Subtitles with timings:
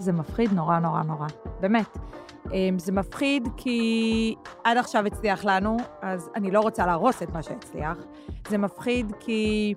[0.00, 1.26] זה מפחיד נורא נורא נורא,
[1.60, 1.98] באמת.
[2.52, 4.34] אמ, זה מפחיד כי
[4.64, 7.96] עד עכשיו הצליח לנו, אז אני לא רוצה להרוס את מה שהצליח.
[8.48, 9.74] זה מפחיד כי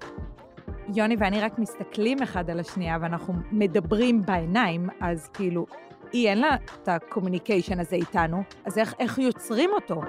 [0.96, 5.66] יוני ואני רק מסתכלים אחד על השנייה ואנחנו מדברים בעיניים, אז כאילו,
[6.12, 10.02] היא אין לה את ה communication הזה איתנו, אז איך, איך יוצרים אותו?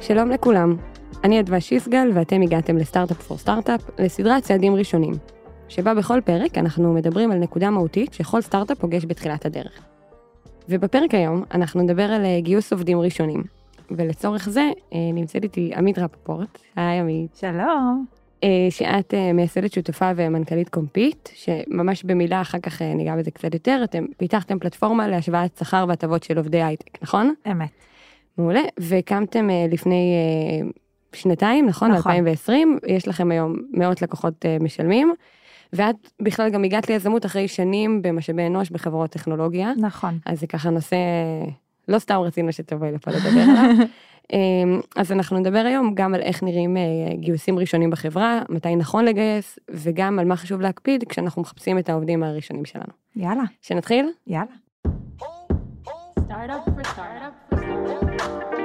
[0.00, 0.76] שלום לכולם,
[1.24, 5.12] אני אדווה שיסגל ואתם הגעתם לסטארט-אפ פור סטארט-אפ, לסדרת צעדים ראשונים,
[5.68, 9.80] שבה בכל פרק אנחנו מדברים על נקודה מהותית שכל סטארט-אפ פוגש בתחילת הדרך.
[10.68, 13.42] ובפרק היום אנחנו נדבר על אה, גיוס עובדים ראשונים,
[13.90, 17.36] ולצורך זה אה, נמצאת איתי עמית רפפורט, היי עמית.
[17.36, 18.04] שלום.
[18.44, 24.04] אה, שאת מייסדת שותפה ומנכ"לית קומפיט, שממש במילה אחר כך ניגע בזה קצת יותר, אתם
[24.16, 27.34] פיתחתם פלטפורמה להשוואת שכר והטבות של עובדי הייטק, נכון?
[27.50, 27.68] אמת.
[28.38, 30.14] מעולה, והקמתם לפני
[31.12, 31.90] שנתיים, נכון?
[31.90, 32.12] נכון.
[32.12, 35.14] 2020, יש לכם היום מאות לקוחות משלמים.
[35.72, 39.72] ואת בכלל גם הגעת ליזמות אחרי שנים במשאבי אנוש בחברות טכנולוגיה.
[39.76, 40.18] נכון.
[40.26, 40.96] אז זה ככה נושא,
[41.88, 43.86] לא סתם רצינו שתבואי לפה לדבר עליו.
[44.32, 46.82] אמ, אז אנחנו נדבר היום גם על איך נראים אה,
[47.14, 52.22] גיוסים ראשונים בחברה, מתי נכון לגייס, וגם על מה חשוב להקפיד כשאנחנו מחפשים את העובדים
[52.22, 52.92] הראשונים שלנו.
[53.16, 53.44] יאללה.
[53.62, 54.06] שנתחיל?
[54.26, 54.54] יאללה.
[56.28, 58.63] Startup for startup for startup.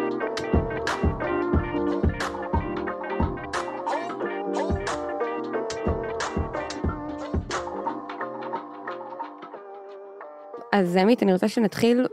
[10.71, 12.07] אז עמית, אני רוצה שנתחיל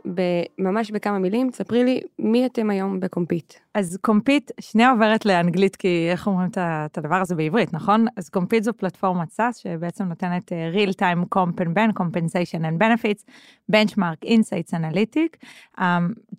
[0.58, 1.50] ממש בכמה מילים.
[1.52, 3.54] ספרי לי, מי אתם היום בקומפיט?
[3.74, 8.06] אז קומפיט, שנייה עוברת לאנגלית, כי איך אומרים את הדבר הזה בעברית, נכון?
[8.16, 12.78] אז קומפיט זו פלטפורמת SaaS, שבעצם נותנת uh, real time comp and ben, compensation and
[12.78, 13.24] benefits,
[13.72, 15.36] benchmark insights analytic,
[15.78, 15.82] um,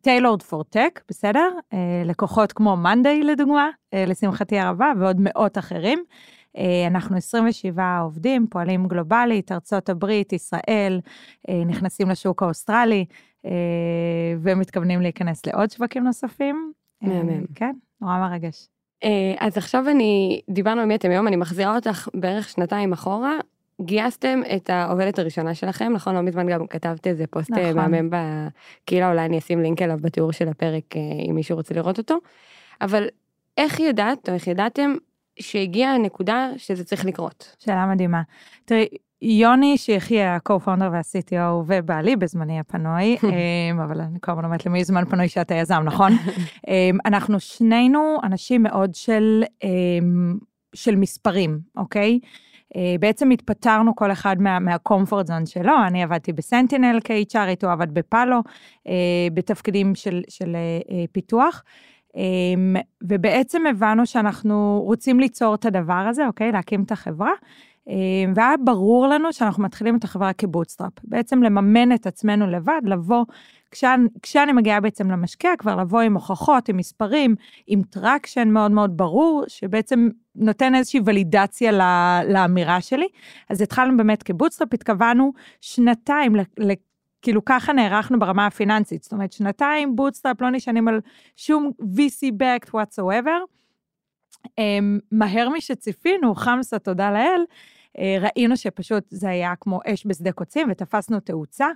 [0.04, 1.50] tailored for tech, בסדר?
[1.72, 6.04] Uh, לקוחות כמו מאנדיי לדוגמה, uh, לשמחתי הרבה, ועוד מאות אחרים.
[6.58, 11.00] אה, אנחנו 27 עובדים, פועלים גלובלית, ארצות הברית, ישראל,
[11.50, 13.06] אה, נכנסים לשוק האוסטרלי,
[13.46, 13.52] אה,
[14.42, 16.72] ומתכוונים להיכנס לעוד שווקים נוספים.
[17.02, 17.46] מהמם.
[17.56, 18.68] כן, נורא מרגש.
[19.40, 23.38] אז עכשיו אני, דיברנו על מי אתם היום, אני מחזירה אותך בערך שנתיים אחורה.
[23.82, 26.16] גייסתם את העובדת הראשונה שלכם, נכון?
[26.16, 27.76] לא מזמן גם כתבת איזה פוסט נכון.
[27.76, 30.96] מהמם בקהילה, אולי אני אשים לינק אליו בתיאור של הפרק
[31.30, 32.18] אם מישהו רוצה לראות אותו.
[32.82, 33.08] אבל
[33.58, 34.96] איך ידעת, או איך ידעתם
[35.40, 37.56] שהגיעה הנקודה שזה צריך לקרות.
[37.60, 38.22] שאלה מדהימה.
[38.66, 38.88] תראי,
[39.22, 45.06] יוני שיחיה, ה-co-founder וה-CTO ובעלי בזמני הפנוי, אמ, אבל אני כל הזמן אומרת למי זמן
[45.06, 46.12] פנוי שאתה יזם, נכון?
[46.68, 50.38] אמ, אנחנו שנינו אנשים מאוד של, אמ,
[50.76, 52.20] של מספרים, אוקיי?
[52.76, 58.40] אה, בעצם התפטרנו כל אחד מה-comfort zone שלו, אני עבדתי בסנטינל כ-HR, הוא עבד בפאלו,
[58.88, 58.94] אה,
[59.34, 61.64] בתפקידים של, של אה, פיתוח.
[62.16, 66.52] אמ, ובעצם הבנו שאנחנו רוצים ליצור את הדבר הזה, אוקיי?
[66.52, 67.32] להקים את החברה.
[67.88, 70.92] אמ, והיה ברור לנו שאנחנו מתחילים את החברה כבוטסטראפ.
[71.04, 73.26] בעצם לממן את עצמנו לבד, לבוא,
[73.72, 77.36] כשאני, כשאני מגיעה בעצם למשקיע, כבר לבוא עם הוכחות, עם מספרים,
[77.68, 81.72] עם traction מאוד מאוד ברור, שבעצם נותן איזושהי ולידציה
[82.28, 83.08] לאמירה שלי.
[83.50, 86.36] אז התחלנו באמת כ bootstrap, התכוונו שנתיים
[87.22, 91.00] כאילו ככה נערכנו ברמה הפיננסית, זאת אומרת שנתיים bootstrap לא נשענים על
[91.36, 93.58] שום VC-Backed whatsoever.
[94.58, 97.42] אמ, מהר משציפינו, חמסה, תודה לאל,
[98.22, 101.68] ראינו שפשוט זה היה כמו אש בשדה קוצים ותפסנו תאוצה.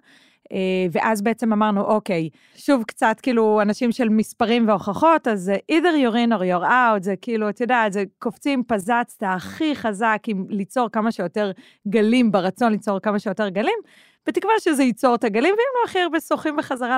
[0.51, 6.13] אה, ואז בעצם אמרנו, אוקיי, שוב קצת כאילו אנשים של מספרים והוכחות, אז either you're
[6.13, 10.89] in or you're out, זה כאילו, את יודעת, זה קופצים פזצת הכי חזק עם ליצור
[10.89, 11.51] כמה שיותר
[11.87, 13.79] גלים, ברצון ליצור כמה שיותר גלים,
[14.27, 16.97] בתקווה שזה ייצור את הגלים, ואם לא הכי הרבה שוחים בחזרה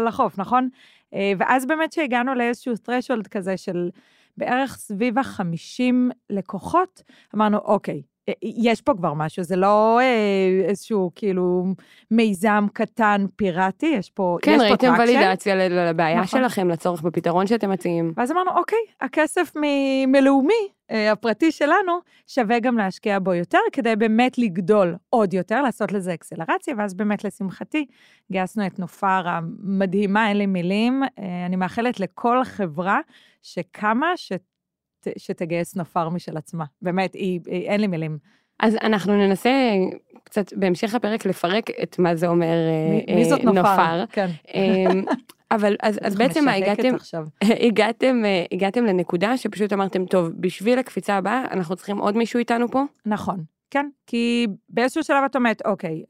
[0.00, 0.68] לחוף, נכון?
[1.14, 3.90] אה, ואז באמת שהגענו לאיזשהו threshold כזה של
[4.36, 5.94] בערך סביב ה-50
[6.30, 7.02] לקוחות,
[7.34, 11.64] אמרנו, אוקיי, אה, יש פה כבר משהו, זה לא אה, איזשהו כאילו
[12.10, 16.40] מיזם קטן פיראטי, יש פה כן, יש ראיתם ולידציה לבעיה נכון.
[16.40, 18.12] שלכם, לצורך בפתרון שאתם מציעים.
[18.16, 19.52] ואז אמרנו, אוקיי, הכסף
[20.06, 25.92] מלאומי, אה, הפרטי שלנו, שווה גם להשקיע בו יותר, כדי באמת לגדול עוד יותר, לעשות
[25.92, 27.86] לזה אקסלרציה, ואז באמת, לשמחתי,
[28.32, 31.02] גייסנו את נופר המדהימה, אין לי מילים.
[31.02, 33.00] אה, אני מאחלת לכל חברה
[33.42, 34.12] שקמה,
[35.08, 35.18] שת...
[35.18, 36.64] שתגייס נופר משל עצמה.
[36.82, 38.18] באמת, היא, היא, אין לי מילים.
[38.60, 39.50] אז אנחנו ננסה
[40.24, 42.56] קצת בהמשך הפרק לפרק את מה זה אומר
[43.08, 43.60] מי, מי זאת נופר.
[43.60, 44.04] נופר.
[44.12, 44.30] כן.
[44.54, 45.04] אמ,
[45.50, 46.94] אבל אז, אז בעצם הגעתם,
[47.66, 48.22] הגעתם,
[48.52, 52.82] הגעתם לנקודה שפשוט אמרתם, טוב, בשביל הקפיצה הבאה, אנחנו צריכים עוד מישהו איתנו פה?
[53.06, 56.02] נכון, כן, כי באיזשהו שלב את אומרת, אוקיי,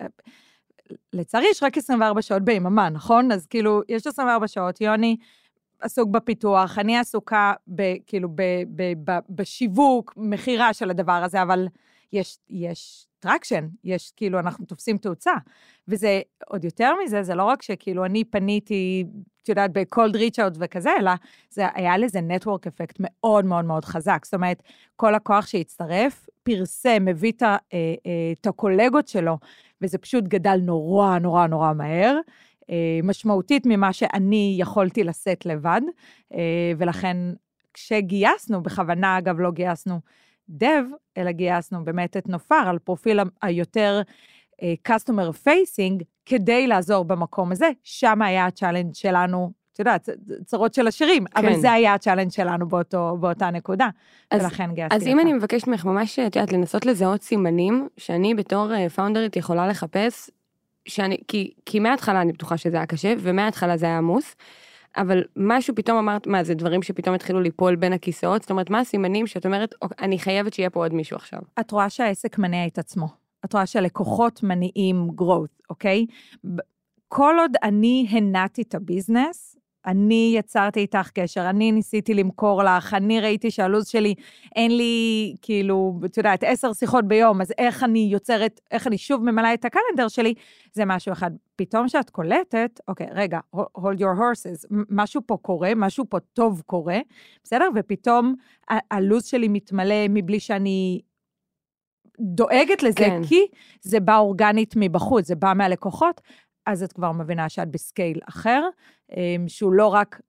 [1.12, 3.32] לצערי יש רק 24 שעות ביממה, נכון?
[3.32, 5.16] אז כאילו, יש 24 שעות, יוני
[5.86, 8.42] עסוק בפיתוח, אני עסוקה ב, כאילו ב,
[8.76, 11.68] ב, ב, בשיווק, מכירה של הדבר הזה, אבל
[12.12, 15.32] יש, יש traction, יש כאילו, אנחנו תופסים תאוצה.
[15.88, 19.04] וזה עוד יותר מזה, זה לא רק שכאילו אני פניתי,
[19.42, 21.10] את יודעת, ב-cold reach out וכזה, אלא
[21.50, 24.24] זה היה לזה network effect מאוד מאוד מאוד חזק.
[24.24, 24.62] זאת אומרת,
[24.96, 27.86] כל לקוח שהצטרף, פרסם, הביא אה, אה,
[28.32, 29.38] את הקולגות שלו,
[29.82, 32.18] וזה פשוט גדל נורא נורא נורא מהר.
[32.70, 35.80] אה, משמעותית ממה שאני יכולתי לשאת לבד,
[36.78, 37.16] ולכן
[37.74, 40.00] כשגייסנו, בכוונה אגב לא גייסנו
[40.48, 40.82] dev,
[41.16, 44.02] אלא גייסנו באמת את נופר על פרופיל היותר
[44.52, 44.58] uh,
[44.88, 47.70] customer facing, כדי לעזור במקום הזה.
[47.82, 50.08] שם היה ה challenge שלנו, את יודעת,
[50.44, 51.46] צרות של עשירים, כן.
[51.46, 53.88] אבל זה היה ה challenge שלנו באותו, באותה נקודה,
[54.30, 58.34] אז, ולכן גייסתי אז אם אני מבקשת ממך ממש, את יודעת, לנסות לזהות סימנים, שאני
[58.34, 60.30] בתור founderית אה, יכולה לחפש,
[60.86, 64.36] שאני, כי, כי מההתחלה אני בטוחה שזה היה קשה, ומההתחלה זה היה עמוס.
[64.96, 68.42] אבל משהו פתאום אמרת, מה, זה דברים שפתאום התחילו ליפול בין הכיסאות?
[68.42, 71.40] זאת אומרת, מה הסימנים שאת אומרת, אני חייבת שיהיה פה עוד מישהו עכשיו?
[71.60, 73.08] את רואה שהעסק מניע את עצמו.
[73.44, 76.06] את רואה שהלקוחות מניעים growth, אוקיי?
[77.08, 79.55] כל עוד אני הנעתי את הביזנס,
[79.86, 84.14] אני יצרתי איתך קשר, אני ניסיתי למכור לך, אני ראיתי שהלו"ז שלי,
[84.56, 89.22] אין לי, כאילו, את יודעת, עשר שיחות ביום, אז איך אני יוצרת, איך אני שוב
[89.24, 90.34] ממלאה את הקלנדר שלי,
[90.72, 91.30] זה משהו אחד.
[91.56, 96.98] פתאום כשאת קולטת, אוקיי, רגע, hold your horses, משהו פה קורה, משהו פה טוב קורה,
[97.44, 97.68] בסדר?
[97.74, 98.34] ופתאום
[98.90, 101.00] הלו"ז שלי מתמלא מבלי שאני
[102.20, 103.20] דואגת לזה, כן.
[103.28, 103.40] כי
[103.80, 106.20] זה בא אורגנית מבחוץ, זה בא מהלקוחות,
[106.66, 108.68] אז את כבר מבינה שאת בסקייל אחר,
[109.16, 110.20] אמ, שהוא לא רק,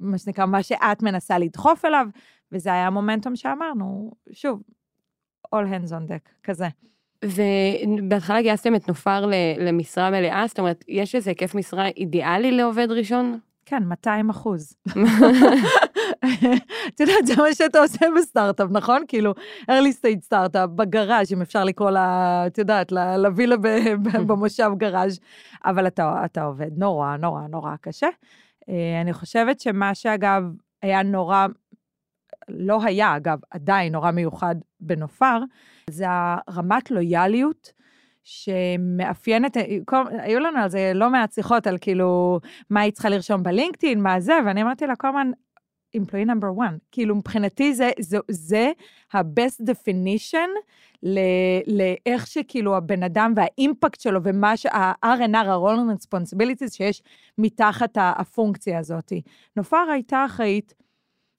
[0.00, 2.06] מה שנקרא, מה שאת מנסה לדחוף אליו,
[2.52, 4.62] וזה היה המומנטום שאמרנו, שוב,
[5.46, 6.68] all hands on deck, כזה.
[7.24, 9.26] ובהתחלה גייסתם את נופר
[9.58, 13.38] למשרה מלאה, זאת אומרת, יש איזה היקף משרה אידיאלי לעובד ראשון?
[13.66, 14.76] כן, 200 אחוז.
[16.88, 19.04] את יודעת, זה מה שאתה עושה בסטארט-אפ, נכון?
[19.08, 19.34] כאילו,
[19.70, 23.56] early stage סטארט-אפ, בגראז', אם אפשר לקרוא לה, את יודעת, לווילה
[24.26, 25.20] במושב גראז',
[25.64, 28.08] אבל אתה, אתה עובד נורא, נורא, נורא קשה.
[28.68, 30.42] אה, אני חושבת שמה שאגב
[30.82, 31.46] היה נורא,
[32.48, 35.38] לא היה, אגב, עדיין נורא מיוחד בנופר,
[35.90, 37.76] זה הרמת לויאליות.
[38.28, 42.40] שמאפיינת, כל, היו לנו על זה לא מעט שיחות על כאילו,
[42.70, 45.30] מה היא צריכה לרשום בלינקדאין, מה זה, ואני אמרתי לה כל הזמן,
[45.96, 46.78] employee number one.
[46.92, 48.72] כאילו, מבחינתי זה, זה, זה
[49.12, 50.48] ה-best definition
[51.66, 57.02] לאיך שכאילו הבן אדם והאימפקט שלו ומה שה-R&R, ה-Role Responsibilities שיש
[57.38, 59.12] מתחת לפונקציה הזאת.
[59.56, 60.74] נופר הייתה אחראית,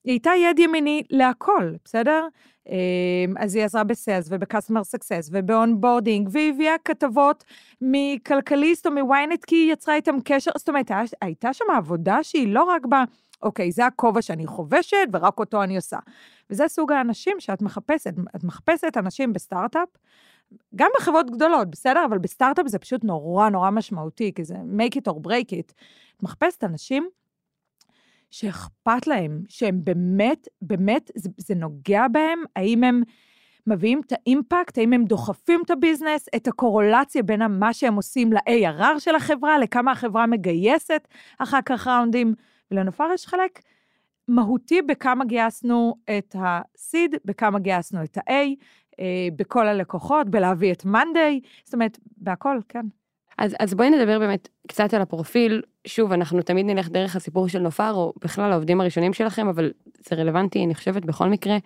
[0.04, 2.28] היא הייתה יד ימיני להכל, בסדר?
[2.70, 7.44] אמ, אז היא עזרה ב sales וב customer success וב onboarding, והיא הביאה כתבות
[7.82, 12.64] מכלכליסט או מ-Ynet כי היא יצרה איתם קשר, זאת אומרת, הייתה שם עבודה שהיא לא
[12.64, 12.96] רק ב...
[13.42, 15.98] אוקיי, זה הכובע שאני חובשת ורק אותו אני עושה.
[16.50, 18.14] וזה סוג האנשים שאת מחפשת.
[18.36, 19.90] את מחפשת אנשים בסטארט-אפ,
[20.76, 22.06] גם בחברות גדולות, בסדר?
[22.06, 25.74] אבל בסטארט-אפ זה פשוט נורא נורא משמעותי, כי זה make it or break it.
[26.18, 27.10] את מחפשת אנשים
[28.32, 33.02] שאכפת להם, שהם באמת, באמת, זה, זה נוגע בהם, האם הם
[33.68, 39.00] מביאים את האימפקט, האם הם דוחפים את הביזנס, את הקורולציה בין מה שהם עושים ל-ARR
[39.00, 41.08] של החברה, לכמה החברה מגייסת
[41.40, 42.34] אחר כך ראונדים.
[42.72, 43.62] ולנופר יש חלק
[44.28, 48.32] מהותי בכמה גייסנו את ה-seed, בכמה גייסנו את ה-A,
[49.00, 52.86] אה, בכל הלקוחות, בלהביא את מאנדיי, זאת אומרת, בהכל, כן.
[53.38, 55.62] אז, אז בואי נדבר באמת קצת על הפרופיל.
[55.88, 60.16] שוב, אנחנו תמיד נלך דרך הסיפור של נופר, או בכלל העובדים הראשונים שלכם, אבל זה
[60.16, 61.58] רלוונטי, אני חושבת, בכל מקרה.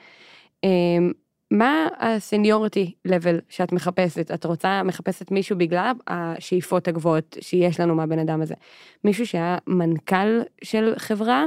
[1.51, 4.31] מה הסניורטי לבל שאת מחפשת?
[4.31, 8.55] את רוצה, מחפשת מישהו בגלל השאיפות הגבוהות שיש לנו מהבן אדם הזה.
[9.03, 11.45] מישהו שהיה מנכ"ל של חברה,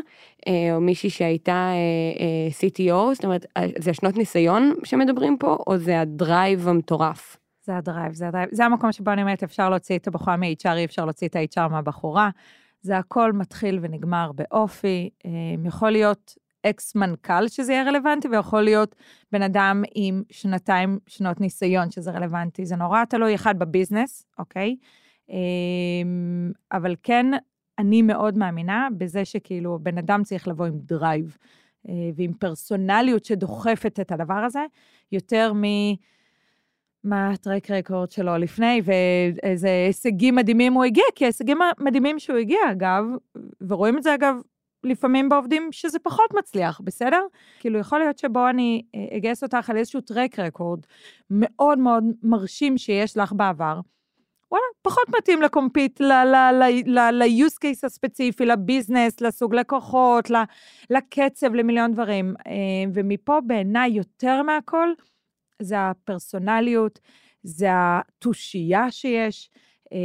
[0.48, 1.74] אה, או מישהי שהייתה אה,
[2.20, 3.46] אה, CTO, זאת אומרת,
[3.78, 7.36] זה השנות ניסיון שמדברים פה, או זה ה drive המטורף?
[7.62, 8.48] זה ה drive, זה ה drive.
[8.52, 11.68] זה המקום שבו אני אומרת, אפשר להוציא את הבחורה מ-HR, אי אפשר להוציא את ה-HR
[11.68, 12.30] מהבחורה.
[12.82, 15.10] זה הכל מתחיל ונגמר באופי.
[15.64, 16.34] יכול להיות
[16.66, 18.94] אקס מנכ"ל שזה יהיה רלוונטי, ויכול להיות
[19.32, 22.66] בן אדם עם שנתיים, שנות ניסיון שזה רלוונטי.
[22.66, 24.76] זה נורא תלוי אחד ב business, אוקיי?
[25.28, 27.26] אמ, אבל כן,
[27.78, 31.36] אני מאוד מאמינה בזה שכאילו בן אדם צריך לבוא עם drive
[31.88, 34.64] אה, ועם פרסונליות שדוחפת את הדבר הזה,
[35.12, 35.62] יותר מ...
[37.04, 42.58] מה הטרק רקורד שלו לפני, ואיזה הישגים מדהימים הוא הגיע, כי ההישגים המדהימים שהוא הגיע,
[42.72, 43.04] אגב,
[43.68, 44.34] ורואים את זה, אגב,
[44.84, 47.20] לפעמים בעובדים שזה פחות מצליח, בסדר?
[47.60, 50.80] כאילו, יכול להיות שבו אני אה, אגייס אותך על איזשהו טרק רקורד
[51.30, 53.80] מאוד מאוד מרשים שיש לך בעבר.
[54.50, 60.30] וואלה, פחות מתאים לקומפיט, ל-use case הספציפי, לביזנס, לסוג לקוחות,
[60.90, 62.34] לקצב, למיליון דברים.
[62.46, 62.52] אה,
[62.94, 64.88] ומפה בעיניי יותר מהכל,
[65.62, 67.00] זה הפרסונליות,
[67.42, 69.50] זה התושייה שיש.
[69.92, 69.98] אה,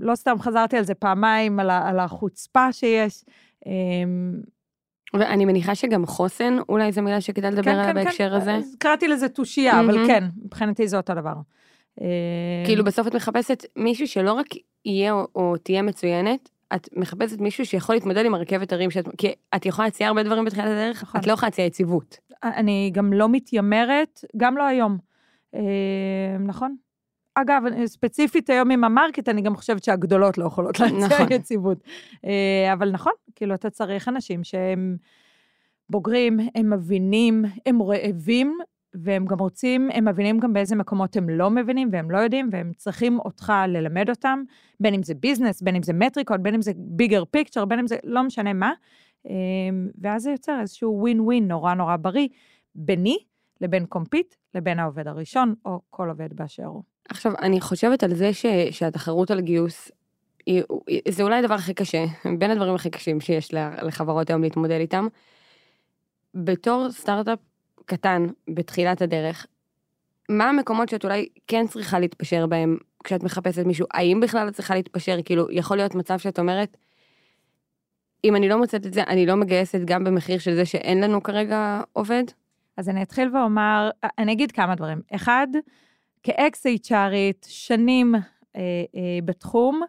[0.00, 3.24] לא סתם חזרתי על זה פעמיים, על החוצפה שיש.
[3.66, 3.72] אה,
[5.14, 8.36] ואני מניחה שגם חוסן, אולי זו מילה שכדאי לדבר כן, עליה כן, בהקשר כן.
[8.36, 8.58] הזה.
[8.78, 9.84] קראתי לזה תושייה, mm-hmm.
[9.84, 11.34] אבל כן, מבחינתי זה אותו דבר.
[12.66, 14.46] כאילו בסוף את מחפשת מישהו שלא רק
[14.84, 19.32] יהיה או, או תהיה מצוינת, את מחפשת מישהו שיכול להתמודד עם הרכבת הרים, שאת, כי
[19.56, 21.20] את יכולה להציע הרבה דברים בתחילת הדרך, נכון.
[21.20, 22.16] את לא יכולה להציע יציבות.
[22.42, 24.98] אני גם לא מתיימרת, גם לא היום.
[26.40, 26.76] נכון?
[27.34, 31.32] אגב, ספציפית היום עם ה market, אני גם חושבת שהגדולות לא יכולות להציע נכון.
[31.32, 31.78] יציבות.
[32.72, 34.96] אבל נכון, כאילו, אתה צריך אנשים שהם
[35.90, 38.58] בוגרים, הם מבינים, הם רעבים
[38.94, 42.72] והם גם רוצים, הם מבינים גם באיזה מקומות הם לא מבינים והם לא יודעים, והם
[42.76, 44.42] צריכים אותך ללמד אותם,
[44.80, 47.86] בין אם זה business, בין אם זה metricות, בין אם זה bigger picture, בין אם
[47.86, 48.72] זה לא משנה מה.
[49.26, 52.28] אמ, ואז זה יוצר איזשהו ווין ווין נורא נורא בריא,
[52.74, 53.18] ביני
[53.60, 56.93] לבין קומפיט, לבין העובד הראשון, או כל עובד באשר הוא.
[57.08, 59.90] עכשיו, אני חושבת על זה ש, שהתחרות על גיוס,
[60.46, 60.62] היא,
[61.08, 62.04] זה אולי הדבר הכי קשה,
[62.38, 65.06] בין הדברים הכי קשים שיש לחברות היום להתמודד איתם.
[66.34, 67.38] בתור סטארט-אפ
[67.84, 69.46] קטן בתחילת הדרך,
[70.28, 73.86] מה המקומות שאת אולי כן צריכה להתפשר בהם כשאת מחפשת מישהו?
[73.94, 75.18] האם בכלל את צריכה להתפשר?
[75.24, 76.76] כאילו, יכול להיות מצב שאת אומרת,
[78.24, 81.22] אם אני לא מוצאת את זה, אני לא מגייסת גם במחיר של זה שאין לנו
[81.22, 82.24] כרגע עובד?
[82.76, 85.00] אז אני אתחיל ואומר, אני אגיד כמה דברים.
[85.14, 85.46] אחד,
[86.24, 88.60] כאקס HRית, שנים אה,
[88.94, 89.82] אה, בתחום,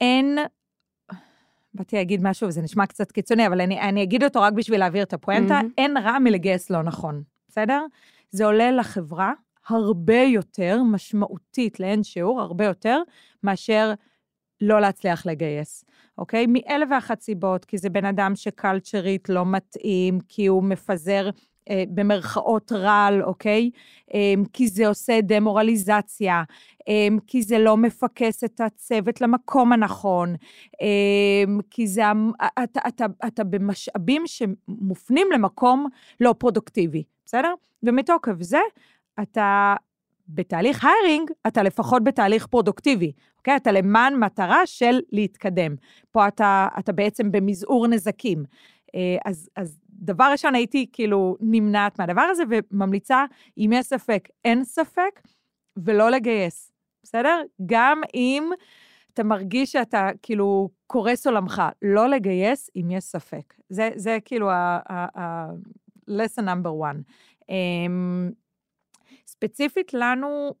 [0.00, 0.38] אין
[1.74, 5.02] באתי להגיד משהו, וזה נשמע קצת קיצוני, אבל אני, אני אגיד אותו רק בשביל להעביר
[5.02, 5.72] את הפואנטה, mm-hmm.
[5.78, 7.86] אין רע מלגייס לא נכון, בסדר?
[8.30, 9.32] זה עולה לחברה
[9.68, 13.02] הרבה יותר משמעותית לאין שיעור, הרבה יותר,
[13.42, 13.92] מאשר
[14.60, 15.84] לא להצליח לגייס,
[16.18, 16.46] אוקיי?
[16.48, 21.30] מאלף ואחת סיבות, כי זה בן אדם שקלצ'רית לא מתאים, כי הוא מפזר
[21.88, 23.70] במרכאות רעל, אוקיי?
[24.14, 26.42] אה, כי זה עושה דמורליזציה,
[26.88, 30.34] אה, כי זה לא מפקס את הצוות למקום הנכון,
[31.70, 32.02] כי זה,
[32.64, 35.86] אתה, אתה, אתה במשאבים שמופנים למקום
[36.20, 37.54] לא פרודוקטיבי, בסדר?
[37.82, 38.60] ומתוקף זה,
[39.22, 39.74] אתה
[40.28, 43.56] בתהליך היירינג, אתה לפחות בתהליך פרודוקטיבי, אוקיי?
[43.56, 45.74] אתה למען מטרה של להתקדם.
[46.10, 48.44] פה אתה, אתה בעצם במזעור נזקים.
[49.24, 53.24] אז, אז דבר ראשון, הייתי כאילו נמנעת מהדבר הזה וממליצה,
[53.58, 55.20] אם יש ספק, אין ספק,
[55.76, 56.72] ולא לגייס,
[57.02, 57.40] בסדר?
[57.66, 58.50] גם אם
[59.12, 63.54] אתה מרגיש שאתה כאילו קורס עולמך, לא לגייס אם יש ספק.
[63.68, 67.02] זה, זה כאילו ה-lesson number one.
[67.42, 68.32] Um,
[69.26, 70.54] ספציפית לנו,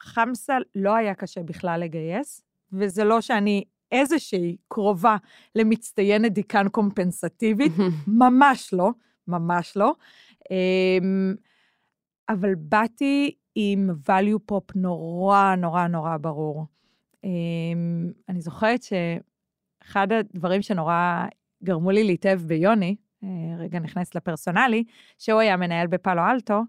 [0.00, 5.16] חמסה לא היה קשה בכלל לגייס, וזה לא שאני איזושהי קרובה
[5.54, 7.72] למצטיינת דיקן קומפנסטיבית,
[8.06, 8.90] ממש לא,
[9.28, 9.94] ממש לא.
[10.50, 11.34] אמ,
[12.28, 16.66] אבל באתי עם value pop נורא נורא נורא ברור.
[17.24, 21.26] אמ, אני זוכרת שאחד הדברים שנורא
[21.64, 23.28] גרמו לי להתאהב ביוני, אה,
[23.58, 24.84] רגע נכנס ל personally,
[25.18, 26.60] שהוא היה מנהל בפאלו אלטו,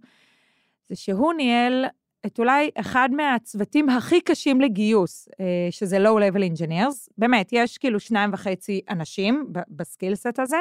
[0.90, 1.86] זה שהוא ניהל
[2.26, 7.08] את אולי אחד מהצוותים הכי קשים לגיוס, אה, שזה Low-Level Engineers.
[7.18, 10.58] באמת, יש כאילו שניים וחצי אנשים ב skill set הזה,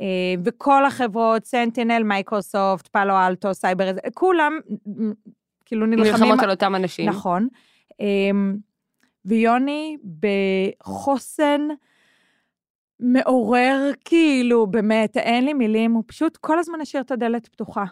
[0.00, 4.52] אה, וכל החברות, סנטינל, מייקרוסופט, פאלו אלטו, סייבר, כולם
[5.64, 6.12] כאילו נלחמים...
[6.12, 7.08] נלחמות על אותם אנשים.
[7.08, 7.48] נכון.
[8.00, 8.30] אה,
[9.24, 11.60] ויוני בחוסן
[13.00, 17.84] מעורר, כאילו, באמת, אין לי מילים, הוא פשוט כל הזמן השאיר את הדלת פתוחה.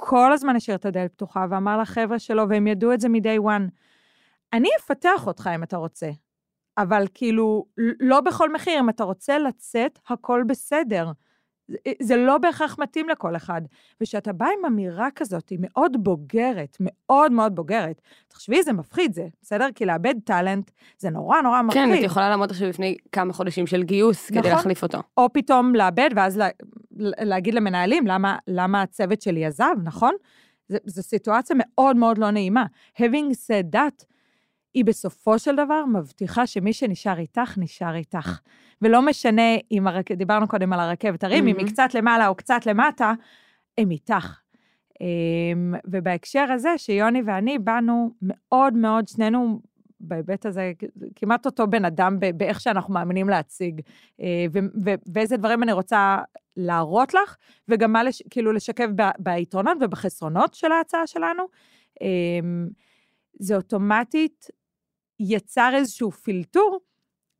[0.00, 3.70] כל הזמן השאיר את הדלת פתוחה ואמר לחבר'ה שלו, והם ידעו את זה מ-day one,
[4.52, 6.10] אני אפתח אותך אם אתה רוצה,
[6.78, 7.66] אבל כאילו,
[8.00, 11.10] לא בכל מחיר, אם אתה רוצה לצאת, הכל בסדר.
[12.00, 13.62] זה לא בהכרח מתאים לכל אחד.
[14.00, 19.26] וכשאתה בא עם אמירה כזאת, היא מאוד בוגרת, מאוד מאוד בוגרת, תחשבי, זה מפחיד זה,
[19.42, 19.68] בסדר?
[19.74, 21.82] כי לאבד טאלנט זה נורא נורא מפחיד.
[21.82, 24.98] כן, את יכולה לעמוד עכשיו לפני כמה חודשים של גיוס נכון, כדי להחליף אותו.
[25.16, 26.48] או פתאום לאבד, ואז לה,
[27.00, 30.14] להגיד למנהלים למה, למה הצוות שלי עזב, נכון?
[30.68, 32.64] זו סיטואציה מאוד מאוד לא נעימה.
[32.96, 34.04] Having said that,
[34.74, 38.40] היא בסופו של דבר מבטיחה שמי שנשאר איתך, נשאר איתך.
[38.82, 40.12] ולא משנה אם, הרק...
[40.12, 41.50] דיברנו קודם על הרכבת הרים, mm-hmm.
[41.50, 43.12] אם היא קצת למעלה או קצת למטה,
[43.78, 44.40] הם איתך.
[45.00, 49.60] אמ, ובהקשר הזה, שיוני ואני באנו מאוד מאוד, שנינו
[50.00, 50.72] בהיבט הזה,
[51.16, 53.80] כמעט אותו בן אדם באיך שאנחנו מאמינים להציג,
[54.20, 54.46] אה,
[55.12, 56.18] ואיזה דברים אני רוצה
[56.56, 57.36] להראות לך,
[57.68, 58.86] וגם מה לש, כאילו לשקף
[59.18, 61.42] ביתרונות ובחסרונות של ההצעה שלנו.
[62.00, 62.68] אמ,
[63.38, 64.46] זה אוטומטית
[65.20, 66.80] יצר איזשהו פילטור,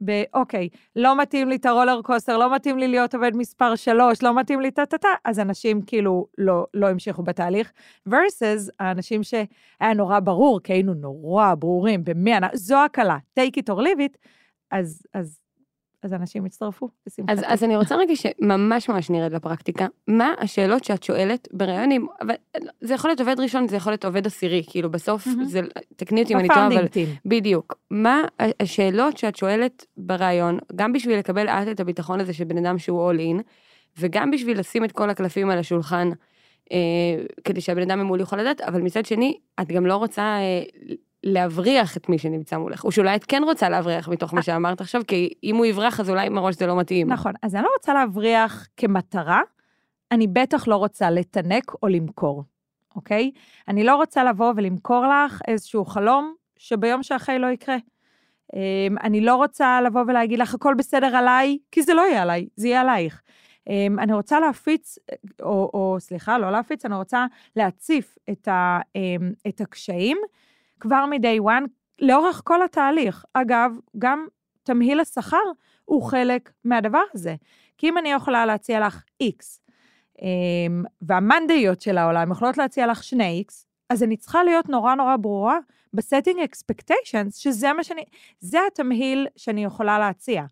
[0.01, 4.41] באוקיי, לא מתאים לי את הרולר קוסטר, לא מתאים לי להיות עובד מספר שלוש, לא
[4.41, 7.73] מתאים לי טה-טה-טה, אז אנשים כאילו לא, לא המשיכו בתהליך.
[8.09, 13.79] versus האנשים שהיה נורא ברור, כי היינו נורא ברורים במי, זו הקלה, take it or
[13.79, 14.19] leave it,
[14.71, 15.41] אז, אז
[16.02, 17.33] אז אנשים יצטרפו, בשמחתי.
[17.33, 19.87] אז, אז אני רוצה רגע שממש ממש נרד לפרקטיקה.
[20.09, 22.35] מה השאלות שאת שואלת בראיונים, אבל
[22.81, 25.45] זה יכול להיות עובד ראשון, זה יכול להיות עובד עשירי, כאילו בסוף, mm-hmm.
[25.45, 25.61] זה,
[25.97, 26.87] תקני אותי אם אני טועה, אבל...
[27.26, 27.75] בדיוק.
[27.90, 28.23] מה
[28.61, 33.12] השאלות שאת שואלת בראיון, גם בשביל לקבל את את הביטחון הזה של בן אדם שהוא
[33.12, 33.43] all in,
[33.99, 36.11] וגם בשביל לשים את כל הקלפים על השולחן,
[36.73, 40.62] אה, כדי שהבן אדם ממול יכול לדעת, אבל מצד שני, את גם לא רוצה אה,
[41.25, 45.03] להבריח את מי שנמצא מולך, או שאולי את כן רוצה להבריח מתוך מה שאמרת עכשיו,
[45.09, 47.13] כי אם הוא יברח אז אולי מראש זה לא מתאים.
[47.13, 49.41] נכון, אז אני לא רוצה להבריח כמטרה,
[50.13, 52.45] אני בטח לא רוצה לתנק או למכור,
[52.97, 53.31] אוקיי?
[53.69, 57.77] אני לא רוצה לבוא ולמכור לך איזשהו חלום שביום שאחרי לא יקרה.
[58.55, 62.49] אמ, אני לא רוצה לבוא ולהגיד לך, הכל בסדר עליי, כי זה לא יהיה עליי,
[62.57, 63.23] זה יהיה עלייך.
[63.69, 64.99] אמ, אני רוצה להפיץ,
[65.43, 70.19] או, או סליחה, לא להפיץ, אני רוצה להציף את, ה, אמ, את הקשיים.
[70.81, 71.67] כבר מ-day one,
[72.01, 73.25] לאורך כל התהליך.
[73.33, 74.27] אגב, גם
[74.63, 75.37] תמהיל השכר
[75.85, 77.35] הוא חלק מהדבר הזה.
[77.79, 79.61] כי אם אני יכולה להציע לך X,
[80.23, 83.53] אמ, והמנדאיות של העולם יכולות להציע לך שני X,
[83.91, 85.59] אז אני צריכה להיות נורא נורא ברורה
[85.95, 88.05] ב setting expectations, שזה מה שאני,
[88.41, 90.45] זה התמהיל שאני יכולה להציע.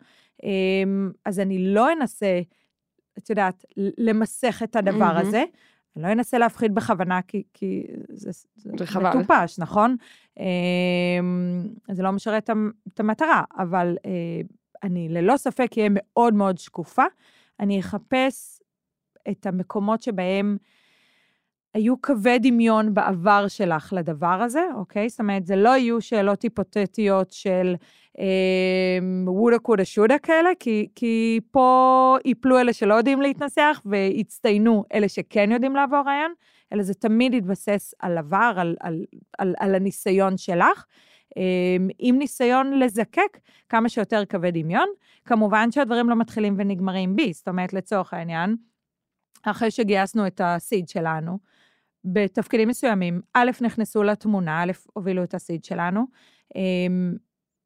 [0.43, 2.41] אמ, אז אני לא אנסה,
[3.17, 5.27] את יודעת, למסך את הדבר mm-hmm.
[5.27, 5.43] הזה,
[5.97, 9.95] אני לא אנסה להפחיד בכוונה, כי, כי זה, זה, זה מטופש, נכון?
[10.39, 12.49] אמ, זה לא משרת
[12.93, 14.41] את המטרה, אבל אה,
[14.83, 17.03] אני ללא ספק אהיה מאוד מאוד שקופה.
[17.59, 18.61] אני אחפש
[19.29, 20.57] את המקומות שבהם
[21.77, 25.09] היו קווי דמיון בעבר שלך לדבר הזה, אוקיי?
[25.09, 27.75] זאת אומרת, זה לא יהיו שאלות היפותטיות של
[28.19, 35.09] אה, וודה קודה שודה כאלה, כי, כי פה ייפלו אלה שלא יודעים להתנסח והצטיינו אלה
[35.09, 36.33] שכן יודעים לעבור רעיון,
[36.73, 39.05] אלא זה תמיד יתבסס על עבר, על, על,
[39.37, 40.85] על, על הניסיון שלך.
[41.37, 43.37] אה, עם ניסיון לזקק
[43.69, 44.87] כמה שיותר קווי דמיון.
[45.25, 48.55] כמובן שהדברים לא מתחילים ונגמרים בי, זאת אומרת, לצורך העניין,
[49.43, 51.37] אחרי שגייסנו את הסיד שלנו,
[52.13, 56.05] בתפקידים מסוימים, א', נכנסו לתמונה, א', הובילו את הסיד שלנו,
[56.55, 57.13] אמ,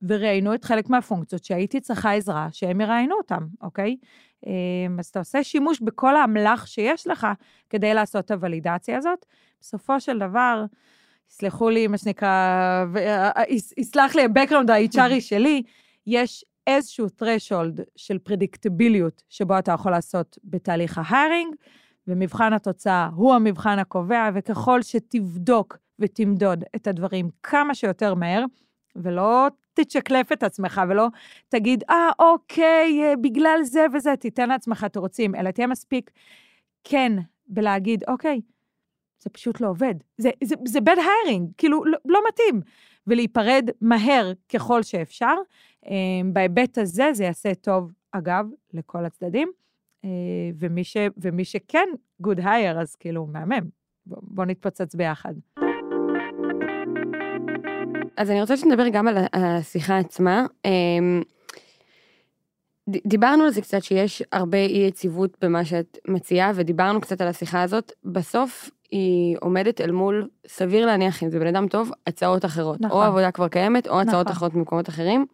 [0.01, 3.97] וראיינו את חלק מהפונקציות שהייתי צריכה עזרה שהם יראיינו אותם, אוקיי?
[4.45, 7.27] אמ, אז אתה עושה שימוש בכל האמל"ח שיש לך
[7.69, 9.25] כדי לעשות את הוולידציה הזאת.
[9.61, 10.65] בסופו של דבר,
[11.31, 12.85] יסלחו לי, מה שנקרא,
[13.77, 15.63] יסלח לי ה-background ה-HRי שלי,
[16.07, 21.55] יש איזשהו threshold של פרדיקטיביליות שבו אתה יכול לעשות בתהליך ההיירינג,
[22.07, 28.45] ומבחן התוצאה הוא המבחן הקובע, וככל שתבדוק ותמדוד את הדברים כמה שיותר מהר,
[28.95, 31.07] ולא תצ'קלף את עצמך ולא
[31.49, 36.11] תגיד, אה, ah, אוקיי, אה, בגלל זה וזה, תיתן לעצמך תירוצים, אלא תהיה מספיק
[36.83, 37.11] כן
[37.47, 38.41] בלהגיד, אוקיי,
[39.19, 39.95] זה פשוט לא עובד.
[40.17, 42.61] זה, זה, זה bad hiring, כאילו, לא, לא מתאים.
[43.07, 45.35] ולהיפרד מהר ככל שאפשר.
[45.85, 45.91] אה,
[46.33, 49.51] בהיבט הזה זה יעשה טוב, אגב, לכל הצדדים.
[50.05, 50.09] אה,
[50.59, 51.87] ומי, ש, ומי שכן
[52.23, 53.69] good hire, אז כאילו, מהמם.
[54.05, 55.33] בוא נתפוצץ ביחד.
[58.17, 60.45] אז אני רוצה שנדבר גם על השיחה עצמה.
[60.65, 61.21] אמ,
[62.89, 67.61] דיברנו על זה קצת שיש הרבה אי יציבות במה שאת מציעה ודיברנו קצת על השיחה
[67.61, 67.91] הזאת.
[68.03, 72.81] בסוף היא עומדת אל מול, סביר להניח אם זה בן אדם טוב, הצעות אחרות.
[72.81, 72.97] נכון.
[72.97, 74.31] או עבודה כבר קיימת או הצעות נכון.
[74.31, 75.25] אחרות ממקומות אחרים.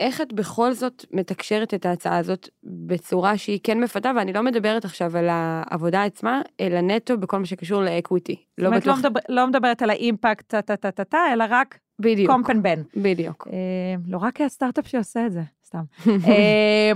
[0.00, 4.84] איך את בכל זאת מתקשרת את ההצעה הזאת בצורה שהיא כן מפתה, ואני לא מדברת
[4.84, 8.36] עכשיו על העבודה עצמה, אלא נטו בכל מה שקשור לאקוויטי.
[8.58, 8.86] לא בטוח...
[8.86, 12.30] לא, מדבר, לא מדברת על האימפקט, טה-טה-טה-טה, אלא רק בדיוק.
[12.30, 12.82] קומפן בן.
[12.96, 13.48] בדיוק.
[13.52, 15.82] אה, לא רק הסטארט-אפ שעושה את זה, סתם.
[16.28, 16.92] אה,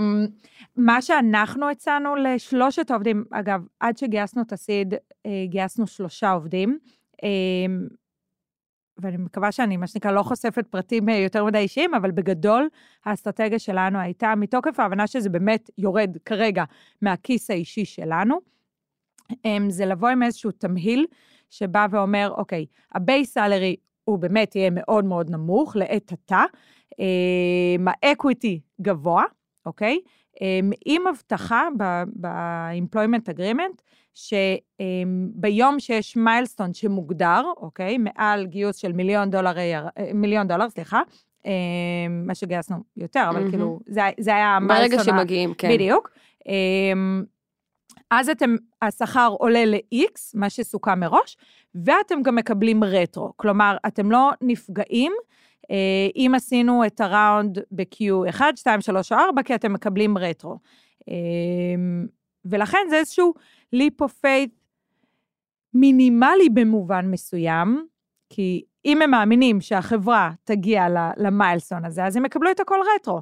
[0.75, 4.93] מה שאנחנו הצענו לשלושת העובדים, אגב, עד שגייסנו את הסיד,
[5.25, 6.79] אה, גייסנו שלושה עובדים.
[8.97, 12.69] אה, ואני מקווה שאני, מה שנקרא, לא חושפת פרטים אה, יותר מדי אישיים, אבל בגדול,
[13.05, 16.63] האסטרטגיה שלנו הייתה, מתוקף ההבנה שזה באמת יורד כרגע
[17.01, 18.39] מהכיס האישי שלנו,
[19.45, 21.05] אמ, זה לבוא עם איזשהו תמהיל
[21.49, 26.43] שבא ואומר, אוקיי, ה base salary הוא באמת יהיה מאוד מאוד נמוך לעת עתה,
[28.03, 29.23] ה equity גבוה,
[29.65, 29.93] אוקיי?
[29.93, 30.01] אמ,
[30.85, 31.67] עם הבטחה
[32.19, 33.81] ב-employment agreement,
[34.13, 41.01] שביום שיש milestone שמוגדר, אוקיי, מעל גיוס של מיליון דולר, אה, מיליון דולר, סליחה,
[42.09, 44.97] מה שגייסנו יותר, אבל כאילו, זה, זה היה ה milestone.
[44.97, 45.69] ברגע שמגיעים, כן.
[45.73, 46.09] בדיוק.
[48.11, 51.37] אז אתם, השכר עולה ל-X, מה שסוכם מראש,
[51.75, 53.33] ואתם גם מקבלים רטרו.
[53.35, 55.13] כלומר, אתם לא נפגעים
[56.15, 60.57] אם עשינו את הראונד ב-Q1, 2, 3 או 4, כי אתם מקבלים רטרו.
[61.09, 61.15] אה,
[62.45, 63.33] ולכן זה איזשהו
[63.75, 64.51] leap of faith
[65.73, 67.85] מינימלי במובן מסוים,
[68.29, 73.21] כי אם הם מאמינים שהחברה תגיע למיילסון הזה, אז הם יקבלו את הכל רטרו.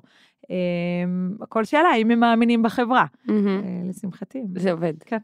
[1.42, 3.06] הכל שאלה, אם הם מאמינים בחברה.
[3.28, 3.90] Mm-hmm.
[3.90, 4.44] לשמחתי.
[4.56, 4.94] זה עובד.
[5.06, 5.18] כן.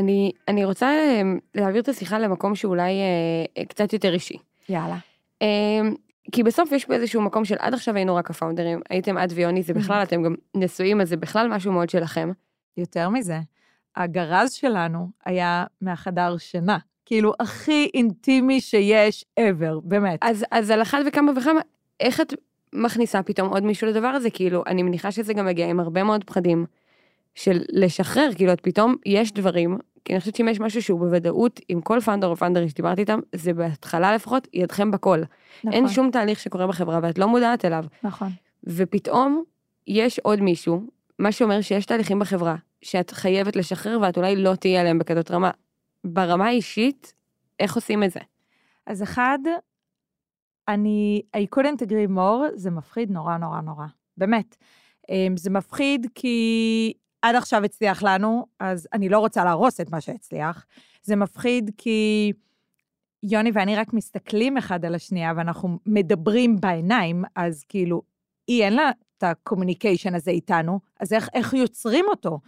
[0.00, 1.22] אני, אני רוצה אה,
[1.54, 2.92] להעביר את השיחה למקום שאולי
[3.58, 4.36] אה, קצת יותר אישי.
[4.68, 4.96] יאללה.
[5.42, 5.80] אה,
[6.32, 9.62] כי בסוף יש פה איזשהו מקום של עד עכשיו היינו רק הפאונדרים, הייתם את ויוני,
[9.62, 12.32] זה בכלל, אתם גם נשואים, אז זה בכלל משהו מאוד שלכם.
[12.76, 13.38] יותר מזה,
[13.96, 16.78] הגרז שלנו היה מהחדר שינה.
[17.06, 20.18] כאילו, הכי אינטימי שיש ever, באמת.
[20.22, 21.60] אז, אז על אחת וכמה וכמה,
[22.00, 22.34] איך את
[22.72, 24.30] מכניסה פתאום עוד מישהו לדבר הזה?
[24.30, 26.66] כאילו, אני מניחה שזה גם מגיע עם הרבה מאוד פחדים
[27.34, 31.60] של לשחרר, כאילו, את פתאום, יש דברים, כי אני חושבת שאם יש משהו שהוא בוודאות,
[31.68, 35.20] עם כל פאנדר או פאנדר שדיברתי איתם, זה בהתחלה לפחות, ידכם בכל.
[35.58, 35.72] נכון.
[35.72, 37.84] אין שום תהליך שקורה בחברה ואת לא מודעת אליו.
[38.02, 38.28] נכון.
[38.64, 39.44] ופתאום,
[39.86, 40.82] יש עוד מישהו,
[41.18, 45.50] מה שאומר שיש תהליכים בחברה, שאת חייבת לשחרר ואת אולי לא תהיי עליהם בכזאת רמה.
[46.04, 47.14] ברמה האישית,
[47.60, 48.20] איך עושים את זה?
[48.86, 49.38] אז אחד,
[50.68, 53.86] אני, I couldn't agree more, זה מפחיד נורא נורא נורא.
[54.16, 54.56] באמת.
[55.10, 60.00] אמ, זה מפחיד כי עד עכשיו הצליח לנו, אז אני לא רוצה להרוס את מה
[60.00, 60.66] שהצליח.
[61.02, 62.32] זה מפחיד כי
[63.22, 68.02] יוני ואני רק מסתכלים אחד על השנייה ואנחנו מדברים בעיניים, אז כאילו,
[68.46, 72.40] היא אין לה את הקומוניקיישן הזה איתנו, אז איך, איך יוצרים אותו?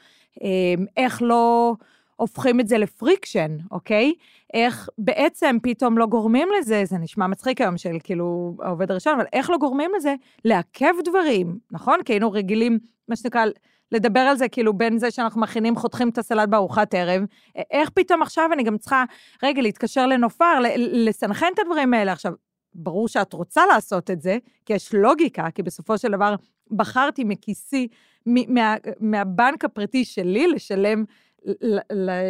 [0.42, 1.74] אמ, איך לא...
[2.16, 4.12] הופכים את זה לפריקשן, אוקיי?
[4.54, 9.24] איך בעצם פתאום לא גורמים לזה, זה נשמע מצחיק היום של כאילו העובד הראשון, אבל
[9.32, 12.00] איך לא גורמים לזה לעכב דברים, נכון?
[12.04, 13.44] כי היינו רגילים, מה שנקרא,
[13.92, 17.22] לדבר על זה כאילו בין זה שאנחנו מכינים, חותכים את הסלט בארוחת ערב,
[17.70, 19.04] איך פתאום עכשיו אני גם צריכה,
[19.42, 22.12] רגע, להתקשר לנופר, לסנכן את הדברים האלה.
[22.12, 22.32] עכשיו,
[22.74, 26.34] ברור שאת רוצה לעשות את זה, כי יש לוגיקה, כי בסופו של דבר
[26.70, 27.88] בחרתי מכיסי,
[28.26, 31.04] מה, מהבנק הפרטי שלי לשלם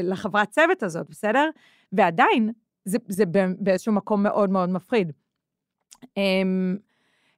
[0.04, 1.50] לחברת צוות הזאת, בסדר?
[1.92, 2.52] ועדיין,
[2.84, 3.24] זה, זה
[3.58, 5.12] באיזשהו מקום מאוד מאוד מפחיד.
[6.04, 6.78] Um,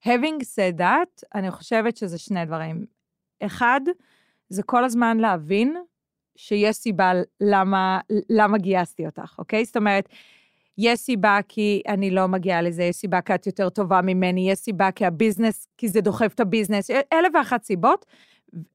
[0.05, 2.85] having said that, אני חושבת שזה שני דברים.
[3.43, 3.81] אחד,
[4.49, 5.77] זה כל הזמן להבין
[6.37, 9.65] שיש סיבה למה, למה גייסתי אותך, אוקיי?
[9.65, 10.09] זאת אומרת,
[10.79, 14.59] יש סיבה כי אני לא מגיעה לזה, יש סיבה כי את יותר טובה ממני, יש
[14.59, 18.07] סיבה כי הביזנס, כי זה דוחף את הביזנס, אלף ואחת סיבות,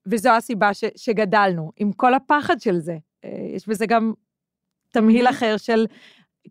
[0.06, 2.98] וזו הסיבה ש, שגדלנו, עם כל הפחד של זה.
[3.26, 4.14] אה, יש בזה גם
[4.92, 5.86] תמהיל אחר של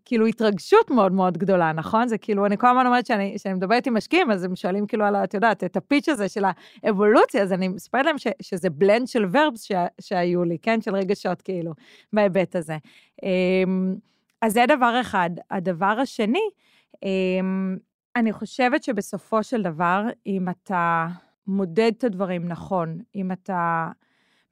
[0.05, 2.07] כאילו התרגשות מאוד מאוד גדולה, נכון?
[2.07, 5.05] זה כאילו, אני כל הזמן אומרת שאני, שאני מדברת עם משקיעים, אז הם שואלים כאילו
[5.05, 6.43] על, את יודעת, את הפיץ' הזה של
[6.83, 9.71] האבולוציה, אז אני מספרת להם ש, שזה בלנד של ורבס ש,
[10.01, 10.81] שהיו לי, כן?
[10.81, 11.73] של רגשות כאילו,
[12.13, 12.77] בהיבט הזה.
[13.23, 13.95] אמ,
[14.41, 15.29] אז זה דבר אחד.
[15.51, 16.49] הדבר השני,
[17.03, 17.77] אמ,
[18.15, 21.07] אני חושבת שבסופו של דבר, אם אתה
[21.47, 23.87] מודד את הדברים נכון, אם אתה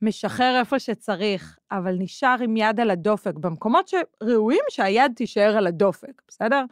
[0.01, 6.21] משחרר איפה שצריך, אבל נשאר עם יד על הדופק, במקומות שראויים שהיד תישאר על הדופק,
[6.27, 6.63] בסדר?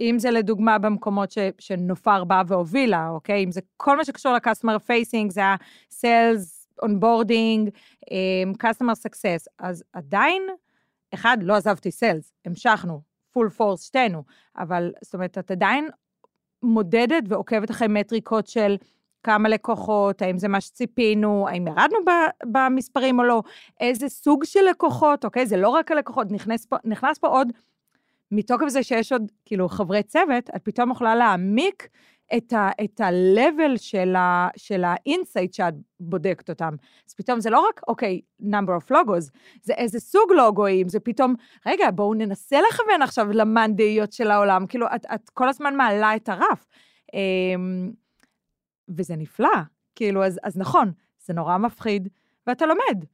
[0.00, 3.44] אם זה לדוגמה במקומות ש, שנופר באה והובילה, אוקיי?
[3.44, 7.70] אם זה כל מה שקשור ל-customer facing, זה ה-sales, onboarding,
[8.04, 10.42] um, customer success, אז עדיין,
[11.14, 13.00] אחד, לא עזבתי sales, המשכנו,
[13.36, 14.22] full force שתינו,
[14.56, 15.88] אבל זאת אומרת, את עדיין
[16.62, 18.76] מודדת ועוקבת אחרי מטריקות של
[19.22, 21.98] כמה לקוחות, האם זה מה שציפינו, האם ירדנו
[22.46, 23.42] במספרים או לא,
[23.80, 25.46] איזה סוג של לקוחות, אוקיי?
[25.46, 27.48] זה לא רק הלקוחות, נכנס פה, נכנס פה עוד,
[28.30, 31.88] מתוקף זה שיש עוד, כאילו, חברי צוות, את פתאום יכולה להעמיק
[32.36, 32.52] את
[33.00, 36.74] ה-level ה, של ה insight שאת בודקת אותם.
[37.08, 39.30] אז פתאום זה לא רק, אוקיי, number of logos,
[39.62, 41.34] זה איזה סוג לוגויים, זה פתאום,
[41.66, 46.28] רגע, בואו ננסה לכוון עכשיו למאנדאיות של העולם, כאילו, את, את כל הזמן מעלה את
[46.28, 46.66] הרף.
[48.96, 49.48] וזה נפלא,
[49.94, 52.08] כאילו, אז, אז נכון, זה נורא מפחיד,
[52.46, 53.04] ואתה לומד.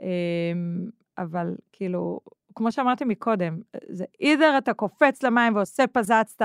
[0.00, 0.06] אמ,
[1.18, 2.20] אבל כאילו,
[2.54, 6.42] כמו שאמרתי מקודם, זה אידר אתה קופץ למים ועושה פזצת,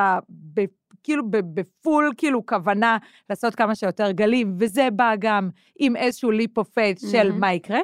[0.54, 0.62] ב,
[1.04, 2.98] כאילו בפול כאילו כוונה
[3.30, 7.80] לעשות כמה שיותר גלים, וזה בא גם עם איזשהו leap of faith של מה יקרה.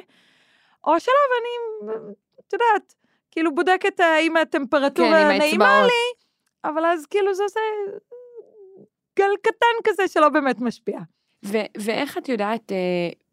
[0.84, 1.92] או שלב אני,
[2.40, 2.94] את יודעת,
[3.30, 6.24] כאילו בודקת האם הטמפרטורה כן, נעימה לי,
[6.64, 7.60] אבל אז כאילו זה עושה
[9.18, 11.00] גל קטן כזה שלא באמת משפיע.
[11.44, 12.76] ו- ואיך את יודעת אה,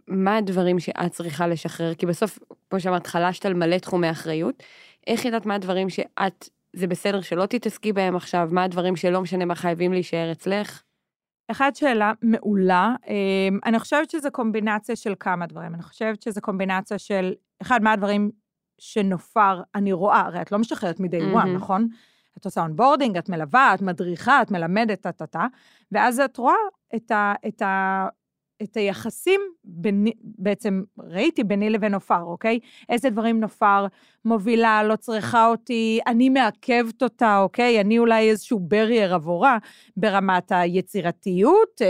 [0.08, 1.94] מה הדברים שאת צריכה לשחרר?
[1.94, 2.40] כי בסוף,
[2.70, 4.64] כמו שאמרת, חלשת על מלא תחומי אחריות.
[5.08, 8.50] איך ידעת מה הדברים שאת, זה בסדר שלא תתעסקי בהם עכשיו?
[8.52, 10.84] מה הדברים שלא משנה מה חייבים להישאר אצלך?
[11.52, 12.96] אחת, שאלה מעולה.
[13.08, 15.74] אמ, אני חושבת שזו קומבינציה של כמה דברים.
[15.74, 18.32] אני חושבת שזו קומבינציה של, אחד, מה הדברים
[18.80, 21.48] שנופר, אני רואה, הרי את לא משחררת מ-day one, mm-hmm.
[21.48, 21.88] נכון?
[22.40, 25.48] את עושה onboarding, את מלווה, את מדריכה, את מלמדת, טה-טה-טה,
[25.92, 26.56] ואז את רואה
[26.96, 28.08] את, ה, את, ה,
[28.64, 32.60] את היחסים, ביני, בעצם ראיתי ביני לבין נופר, אוקיי?
[32.90, 33.88] איזה דברים נופר
[34.26, 37.82] מובילה, לא צריכה אותי, אני מעכבת אותה, אוקיי?
[37.82, 39.58] אני אולי איזשהו barrier עבורה
[39.98, 41.82] ברמת היצירתיות,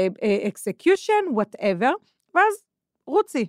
[0.47, 1.91] execution, uh, whatever,
[2.35, 2.53] ואז
[3.07, 3.45] רוצי,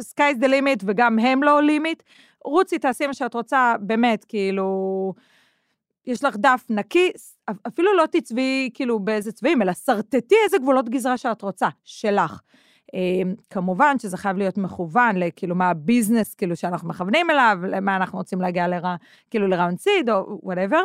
[0.00, 2.02] sky's the limit וגם הם לא limit,
[2.44, 5.12] רוצי, תעשי מה שאת רוצה, באמת, כאילו,
[6.06, 7.10] יש לך דף נקי,
[7.68, 12.40] אפילו לא תצבעי כאילו באיזה צבעים, אלא שרטטי איזה גבולות גזרה שאת רוצה, שלך.
[12.94, 17.96] אמ, כמובן שזה חייב להיות מכוון לכאילו מה ה business כאילו שאנחנו מכוונים אליו, למה
[17.96, 18.96] אנחנו רוצים להגיע לרע,
[19.30, 20.82] כאילו ל round seed או whatever,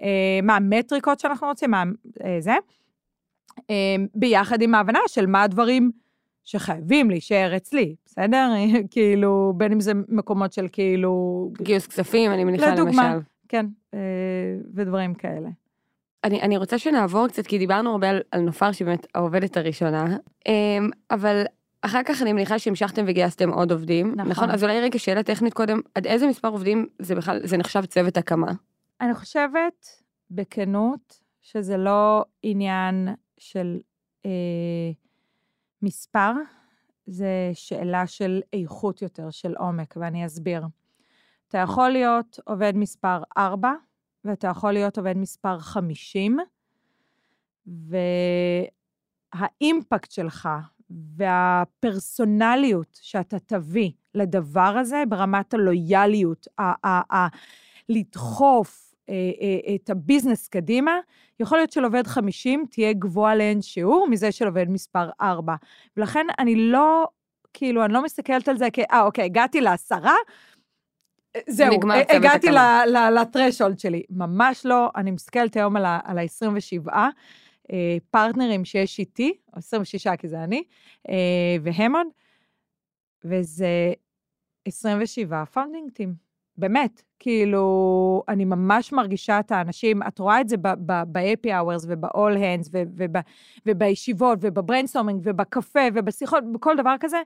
[0.00, 0.06] אמ,
[0.46, 1.84] מה המטריקות שאנחנו רוצים, מה
[2.24, 2.54] אה, זה,
[3.70, 5.90] אמ, ביחד עם ההבנה של מה הדברים
[6.44, 8.52] שחייבים להישאר אצלי, בסדר?
[8.92, 11.52] כאילו, בין אם זה מקומות של כאילו...
[11.62, 13.02] גיוס כספים, אני מניחה לדוגמה, למשל.
[13.02, 13.18] לדוגמה,
[13.50, 13.98] כן, אה,
[14.74, 15.48] ודברים כאלה.
[16.24, 20.16] אני, אני רוצה שנעבור קצת, כי דיברנו הרבה על, על נופר, שהיא באמת העובדת הראשונה,
[20.48, 21.42] אמ, אבל
[21.82, 24.30] אחר כך אני מניחה שהמשכתם וגייסתם עוד עובדים, נכון?
[24.30, 24.50] נכון?
[24.50, 28.16] אז אולי רגע שאלה טכנית קודם, עד איזה מספר עובדים זה בכלל, זה נחשב צוות
[28.16, 28.52] הקמה?
[29.00, 33.08] אני חושבת, בכנות, שזה לא עניין
[33.38, 33.80] של
[34.26, 34.30] אה,
[35.82, 36.32] מספר,
[37.06, 40.62] זה שאלה של איכות יותר, של עומק, ואני אסביר.
[41.50, 43.72] אתה יכול להיות עובד מספר 4,
[44.24, 46.38] ואתה יכול להיות עובד מספר 50,
[49.32, 50.48] והאימפקט שלך
[51.16, 57.28] והפרסונליות שאתה תביא לדבר הזה ברמת הלויאליות, ה- ה- ה-
[57.88, 60.98] לדחוף אה, אה, את הביזנס קדימה,
[61.40, 65.54] יכול להיות של עובד 50 תהיה גבוהה לאין שיעור מזה של עובד מספר 4.
[65.96, 67.06] ולכן אני לא,
[67.52, 68.78] כאילו, אני לא מסתכלת על זה כ...
[68.78, 70.16] אה, אוקיי, הגעתי לעשרה,
[71.48, 72.46] זהו, הגעתי
[73.14, 74.02] לטרשולד שלי.
[74.10, 76.88] ממש לא, אני מסתכלת היום על ה-27
[77.72, 80.62] אה, פרטנרים שיש איתי, 26 כי זה אני,
[81.08, 82.08] אה, והמון,
[83.24, 83.92] וזה
[84.64, 86.14] 27 founding team.
[86.56, 92.70] באמת, כאילו, אני ממש מרגישה את האנשים, את רואה את זה ב-happy hours וב-all hands
[93.66, 97.18] ובישיבות וב brainstorming ובקפה ובשיחות, בכל דבר כזה.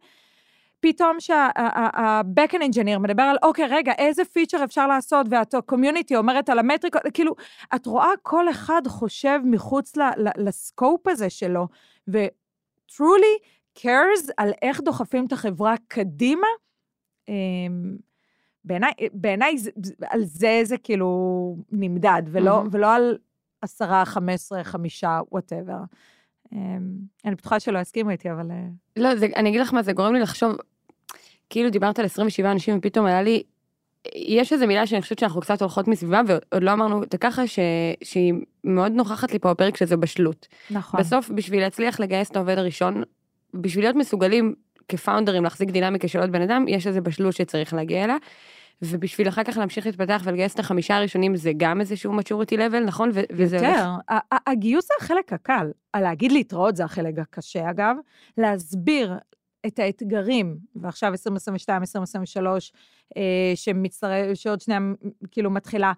[0.85, 7.03] פתאום שה-Backend Engineer מדבר על, אוקיי, רגע, איזה feature אפשר לעשות, וה-Community אומרת על המטריקות,
[7.15, 7.35] כאילו,
[7.75, 9.93] את רואה כל אחד חושב מחוץ
[10.37, 11.69] ל scope הזה שלו,
[12.09, 13.47] ו-truly
[13.79, 16.47] cares על איך דוחפים את החברה קדימה.
[17.29, 17.97] אמ,
[18.65, 19.57] בעיניי, בעיני,
[20.07, 22.69] על זה זה כאילו נמדד, ולא, mm-hmm.
[22.71, 23.19] ולא על
[23.63, 25.79] עשרה, חמש עשרה, חמישה, וואטאבר.
[27.25, 28.51] אני בטוחה שלא יסכימו איתי, אבל...
[28.51, 28.67] אה,
[28.97, 30.53] לא, זה, אני אגיד לך מה, זה גורם לי לחשוב,
[31.55, 33.43] כאילו דיברת על 27 אנשים ופתאום היה לי,
[34.15, 37.59] יש איזה מילה שאני חושבת שאנחנו קצת הולכות מסביבה ועוד לא אמרנו את ככה ש...
[38.03, 40.47] שהיא מאוד נוכחת לי פה בפרק שזה בשלות.
[40.71, 41.01] נכון.
[41.01, 43.03] בסוף בשביל להצליח לגייס את העובד הראשון,
[43.55, 44.55] בשביל להיות מסוגלים
[44.89, 48.17] כפאונדרים להחזיק דינמיקה של עוד בן אדם, יש איזה בשלות שצריך להגיע אליה.
[48.83, 53.11] ובשביל אחר כך להמשיך להתפתח ולגייס את החמישה הראשונים זה גם איזשהו maturity level, נכון?
[53.15, 54.23] ו- וזה יותר, הולך...
[54.47, 55.71] הגיוס זה החלק הקל.
[55.97, 57.97] להגיד להתראות זה החלק הקשה, אגב.
[58.39, 59.13] להסביר
[59.67, 62.73] את האתגרים, ועכשיו 2022, 2023,
[63.17, 64.81] אה, שמצטרף, שעוד שנייה
[65.31, 65.93] כאילו מתחילה,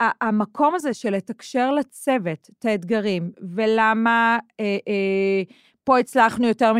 [0.00, 5.42] המקום הזה של לתקשר לצוות את האתגרים, ולמה אה, אה,
[5.84, 6.72] פה הצלחנו יותר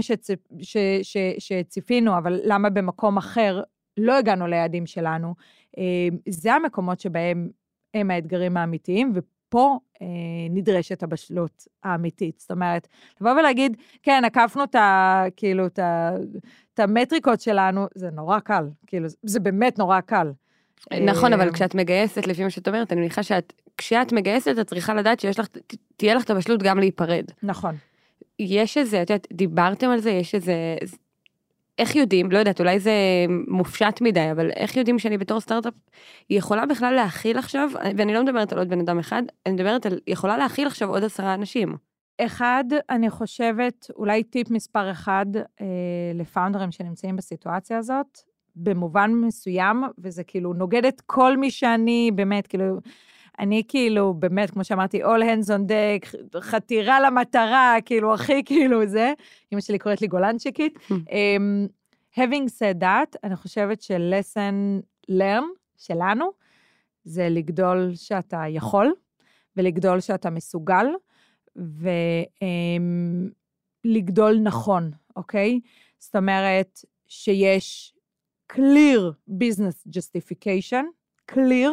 [1.62, 3.62] משציפינו, אבל למה במקום אחר
[3.96, 5.34] לא הגענו ליעדים שלנו,
[5.78, 7.50] אה, זה המקומות שבהם
[7.94, 9.12] הם האתגרים האמיתיים,
[9.48, 9.78] פה אה,
[10.50, 12.40] נדרשת הבשלות האמיתית.
[12.40, 12.88] זאת אומרת,
[13.20, 15.24] לבוא ולהגיד, כן, עקפנו את ה...
[15.36, 16.10] כאילו, את, ה,
[16.74, 20.32] את המטריקות שלנו, זה נורא קל, כאילו, זה באמת נורא קל.
[21.06, 24.66] נכון, אבל אה, כשאת מגייסת, לפי מה שאת אומרת, אני מניחה שאת, כשאת מגייסת, את
[24.66, 25.46] צריכה לדעת שיש לך,
[25.96, 27.24] תהיה לך את הבשלות גם להיפרד.
[27.42, 27.74] נכון.
[28.38, 30.54] יש איזה, את יודעת, דיברתם על זה, יש איזה,
[31.78, 32.92] איך יודעים, לא יודעת, אולי זה
[33.48, 35.74] מופשט מדי, אבל איך יודעים שאני בתור סטארט-אפ
[36.30, 40.00] יכולה בכלל להכיל עכשיו, ואני לא מדברת על עוד בן אדם אחד, אני מדברת על,
[40.06, 41.76] יכולה להכיל עכשיו עוד עשרה אנשים.
[42.20, 45.66] אחד, אני חושבת, אולי טיפ מספר אחד אה,
[46.14, 48.18] לפאונדרים שנמצאים בסיטואציה הזאת,
[48.56, 52.64] במובן מסוים, וזה כאילו נוגד את כל מי שאני, באמת, כאילו,
[53.38, 59.12] אני כאילו, באמת, כמו שאמרתי, all hands on deck, חתירה למטרה, כאילו, הכי כאילו זה.
[59.52, 60.78] אמא שלי קוראת לי גולנצ'יקית.
[60.90, 61.68] um,
[62.16, 65.44] having said that, אני חושבת של-lesson learn
[65.76, 66.30] שלנו,
[67.04, 68.94] זה לגדול שאתה יכול,
[69.56, 70.86] ולגדול שאתה מסוגל,
[73.84, 75.60] ולגדול נכון, אוקיי?
[75.98, 77.94] זאת אומרת, שיש
[78.52, 80.84] clear business justification,
[81.32, 81.72] clear,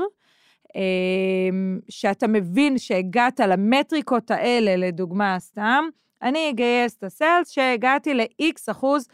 [1.90, 5.84] שאתה מבין שהגעת למטריקות האלה, לדוגמה, סתם,
[6.22, 9.08] אני אגייס את הסיילס שהגעתי ל-X אחוז,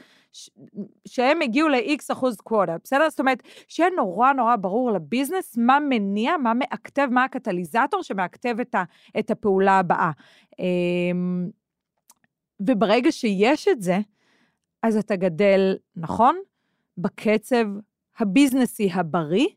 [1.08, 3.10] שהם הגיעו ל-X אחוז קוואטה, בסדר?
[3.10, 8.76] זאת אומרת, שיהיה נורא נורא ברור לביזנס מה מניע, מה מעכתב, מה הקטליזטור שמעכתב את,
[8.76, 8.84] ה,
[9.20, 10.12] את הפעולה הבאה.
[10.60, 11.50] אמ,
[12.60, 13.98] וברגע שיש את זה,
[14.84, 16.38] אז אתה גדל, נכון?
[16.98, 17.66] בקצב
[18.20, 19.48] הביזנסי הבריא.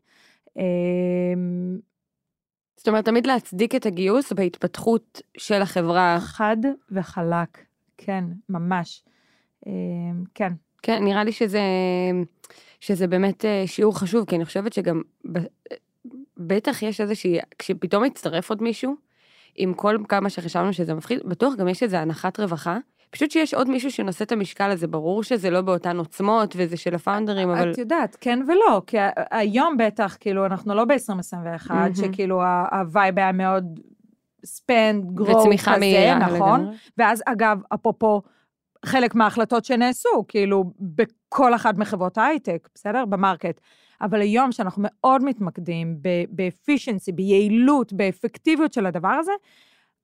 [2.81, 6.17] זאת אומרת, תמיד להצדיק את הגיוס בהתפתחות של החברה.
[6.19, 6.57] חד
[6.91, 7.65] וחלק,
[7.97, 9.03] כן, ממש.
[9.67, 9.71] אמ,
[10.35, 10.53] כן.
[10.83, 11.61] כן, נראה לי שזה,
[12.79, 15.01] שזה באמת אה, שיעור חשוב, כי אני חושבת שגם,
[16.37, 18.95] בטח יש איזושהי, כשפתאום מצטרף עוד מישהו,
[19.55, 22.77] עם כל כמה שחשבנו שזה מפחיד, בטוח גם יש איזו אנחת רווחה,
[23.11, 26.95] פשוט שיש עוד מישהו שנושא את המשקל הזה, ברור שזה לא באותן עוצמות וזה של
[26.95, 27.71] הפאונדרים, אבל...
[27.71, 28.97] את יודעת, כן ולא, כי
[29.31, 31.73] היום בטח, כאילו, אנחנו לא ב-2021, mm-hmm.
[31.95, 33.79] שכאילו ה vibe היה מאוד
[34.45, 36.61] spend, grow כזה, מהירה, נכון?
[36.61, 36.77] לגמרי.
[36.97, 38.21] ואז אגב, אפרופו,
[38.85, 43.05] חלק מההחלטות שנעשו, כאילו, בכל אחת מחברות ההייטק, בסדר?
[43.05, 43.61] ב market.
[44.01, 45.97] אבל היום, שאנחנו מאוד מתמקדים
[46.29, 49.31] באפישנסי, ביעילות, באפקטיביות של הדבר הזה,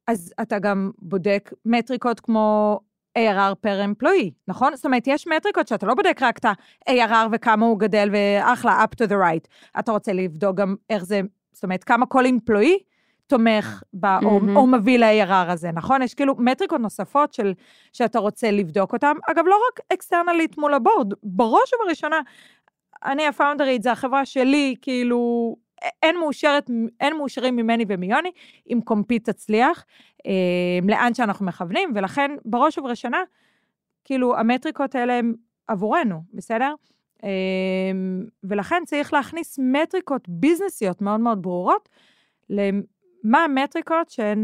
[0.08, 2.80] אז אתה גם בודק מטריקות כמו
[3.18, 4.76] ARR פר אמפלואי, נכון?
[4.76, 9.04] זאת אומרת, יש מטריקות שאתה לא בודק רק את ה-ARR וכמה הוא גדל ואחלה, up
[9.04, 9.48] to the right.
[9.80, 11.22] אתה רוצה לבדוק גם איך זה,
[11.54, 12.80] זאת אומרת, כמה כל אמפלואי
[13.28, 14.26] תומך ב, mm-hmm.
[14.26, 16.02] או, או מביא ל-ARR הזה, נכון?
[16.02, 17.54] יש כאילו מטריקות נוספות של,
[17.94, 19.14] שאתה רוצה לבדוק אותן.
[19.32, 22.22] אגב, לא רק אקסטרנלית מול הבורד, בראש ובראשונה,
[23.06, 25.56] אני הפאונדרית, זה החברה שלי, כאילו,
[26.04, 28.32] אין, מאושרת, אין מאושרים ממני ומיוני,
[28.70, 29.86] אם קומפיט תצליח,
[30.84, 33.24] לאן שאנחנו מכוונים, ולכן בראש ובראשונה,
[34.06, 35.34] כאילו, המטריקות האלה הן
[35.68, 36.74] עבורנו, בסדר?
[37.24, 37.30] אה,
[38.44, 41.90] ולכן צריך להכניס מטריקות ביזנסיות מאוד מאוד ברורות,
[42.50, 44.44] למה המטריקות שהן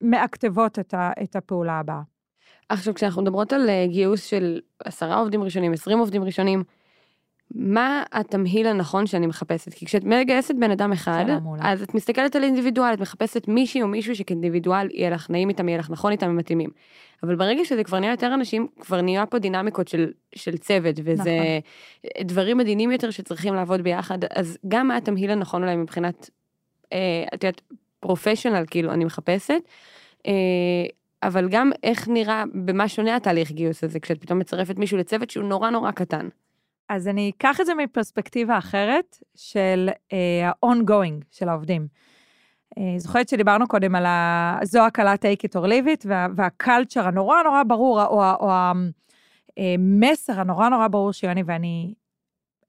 [0.00, 0.78] מעכתבות
[1.22, 2.02] את הפעולה הבאה.
[2.68, 6.64] עכשיו, כשאנחנו מדברות על אה, גיוס של עשרה עובדים ראשונים, עשרים עובדים ראשונים,
[7.54, 9.74] מה התמהיל הנכון שאני מחפשת?
[9.74, 11.24] כי כשאת מגייסת בן אדם אחד,
[11.60, 15.68] אז את מסתכלת על אינדיבידואל, את מחפשת מישהי או מישהו שכאינדיבידואל יהיה לך נעים איתם,
[15.68, 16.70] יהיה לך נכון איתם, הם מתאימים.
[17.22, 21.22] אבל ברגע שזה כבר נהיה יותר אנשים, כבר נהיה פה דינמיקות של, של צוות, וזה
[21.22, 22.24] נכון.
[22.26, 26.30] דברים מדהימים יותר שצריכים לעבוד ביחד, אז גם מה התמהיל הנכון אולי מבחינת,
[26.92, 27.60] אה, את יודעת,
[28.00, 29.62] פרופשיונל, כאילו, אני מחפשת.
[30.26, 30.32] אה,
[31.22, 35.44] אבל גם איך נראה, במה שונה התהליך גיוס הזה, כשאת פתאום מצרפת מישהו לצוות שהוא
[35.44, 36.28] נורא נורא קטן.
[36.88, 41.86] אז אני אקח את זה מפרספקטיבה אחרת של ה-ongoing uh, של העובדים.
[42.78, 44.58] Uh, זוכרת שדיברנו קודם על ה...
[44.62, 48.50] זו הקלה take it or leave it, וה, והקלצ'ר הנורא נורא ברור, או, או
[49.56, 51.94] המסר הנורא נורא ברור שיוני ואני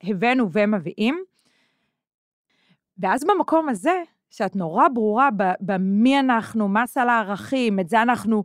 [0.03, 1.23] הבאנו ומביאים.
[2.97, 8.43] ואז במקום הזה, שאת נורא ברורה במי אנחנו, מה סל הערכים, את זה אנחנו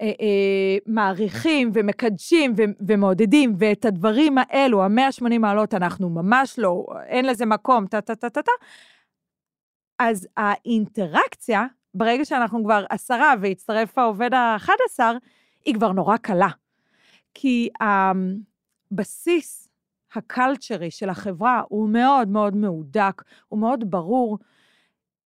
[0.00, 7.26] אה, אה, מעריכים ומקדשים ו- ומעודדים, ואת הדברים האלו, ה-180 מעלות, אנחנו ממש לא, אין
[7.26, 8.52] לזה מקום, טה-טה-טה-טה,
[9.98, 15.00] אז האינטראקציה, ברגע שאנחנו כבר עשרה והצטרף העובד ה-11,
[15.64, 16.48] היא כבר נורא קלה.
[17.34, 17.68] כי
[18.90, 19.68] הבסיס
[20.14, 24.38] הקלצ'רי של החברה הוא מאוד מאוד מהודק, הוא מאוד ברור.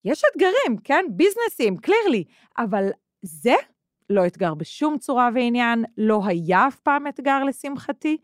[0.05, 1.05] יש אתגרים, כן?
[1.09, 2.23] ביזנסים, קלירלי,
[2.57, 2.89] אבל
[3.21, 3.55] זה
[4.09, 8.17] לא אתגר בשום צורה ועניין, לא היה אף פעם אתגר לשמחתי.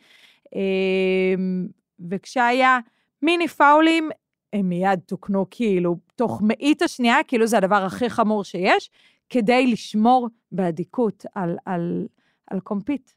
[0.56, 1.68] אמ,
[2.10, 2.80] וכשהיה
[3.22, 4.10] מיני פאולים,
[4.54, 8.90] הם מיד תוקנו כאילו תוך מאית השנייה, כאילו זה הדבר הכי חמור שיש,
[9.30, 12.08] כדי לשמור באדיקות על, על,
[12.52, 13.12] על קומפיט.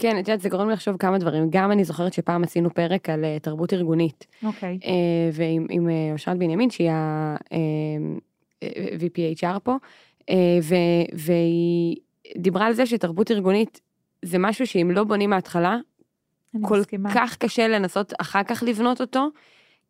[0.00, 1.46] כן, את יודעת, זה גורם לי לחשוב כמה דברים.
[1.50, 4.26] גם אני זוכרת שפעם עשינו פרק על uh, תרבות ארגונית.
[4.42, 4.78] אוקיי.
[4.82, 4.84] Okay.
[4.84, 4.88] Uh,
[5.32, 9.76] ועם uh, אושרת בנימין, שהיא ה-VPHR פה,
[11.12, 11.96] והיא
[12.36, 13.80] דיברה על זה שתרבות ארגונית
[14.24, 15.76] זה משהו שאם לא בונים מההתחלה,
[16.62, 17.14] כל מסכימה.
[17.14, 19.28] כך קשה לנסות אחר כך לבנות אותו,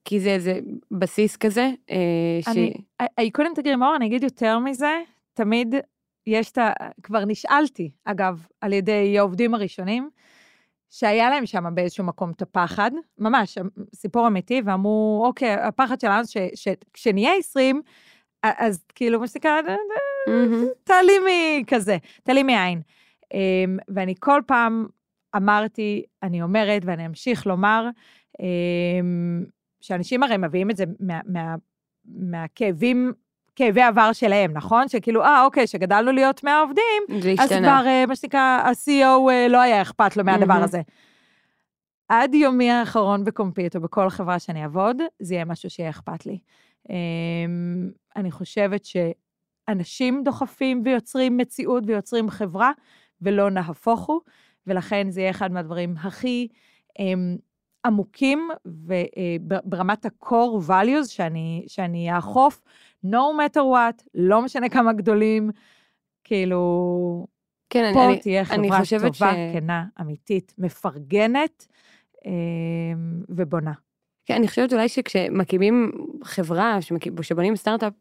[0.04, 1.70] כי זה איזה בסיס כזה.
[2.48, 2.72] אני,
[3.20, 3.30] ש...
[3.32, 5.00] קודם תגידי מאור, אני אגיד יותר מזה,
[5.34, 5.74] תמיד
[6.26, 6.70] יש את ה...
[7.02, 10.10] כבר נשאלתי, אגב, על ידי העובדים הראשונים,
[10.90, 13.58] שהיה להם שם באיזשהו מקום את הפחד, ממש,
[13.94, 16.22] סיפור אמיתי, ואמרו, אוקיי, הפחד שלנו
[16.54, 17.82] שכשנהיה 20,
[18.42, 19.60] אז כאילו, מה שנקרא,
[20.84, 22.80] תעלי מכזה, תעלי מעין.
[23.34, 24.86] אמ, ואני כל פעם
[25.36, 27.88] אמרתי, אני אומרת, ואני אמשיך לומר,
[28.40, 29.44] אמ,
[29.80, 31.54] שאנשים הרי מביאים את זה מה, מה,
[32.04, 33.12] מהכאבים,
[33.56, 34.88] כאבי עבר שלהם, נכון?
[34.88, 37.44] שכאילו, אה, אוקיי, שגדלנו להיות 100 עובדים, זה השתנה.
[37.44, 40.80] אז כבר, אה, מה שנקרא, ה-CEO אה, לא היה אכפת לו מהדבר הזה.
[42.08, 46.38] עד יומי האחרון בקומפיוט או בכל חברה שאני אעבוד, זה יהיה משהו שיהיה אכפת לי.
[46.90, 48.84] אמ, אני חושבת
[49.70, 52.72] שאנשים דוחפים ויוצרים מציאות ויוצרים חברה,
[53.22, 54.20] ולא נהפוך הוא,
[54.66, 56.48] ולכן זה יהיה אחד מהדברים הכי
[56.98, 57.36] אמ,
[57.86, 62.62] עמוקים וברמת אה, ה-core values שאני, שאני אאכוף,
[63.06, 63.08] no
[63.38, 65.50] matter what, לא משנה כמה גדולים,
[66.24, 67.26] כאילו,
[67.70, 68.68] כן, פה אני, תהיה חברה אני
[68.98, 69.22] טובה, ש...
[69.52, 71.66] כנה, אמיתית, מפרגנת
[72.26, 72.32] אה,
[73.28, 73.72] ובונה.
[74.26, 75.92] כן, אני חושבת אולי שכשמקימים
[76.24, 76.78] חברה,
[77.22, 77.92] שבונים סטארט-אפ,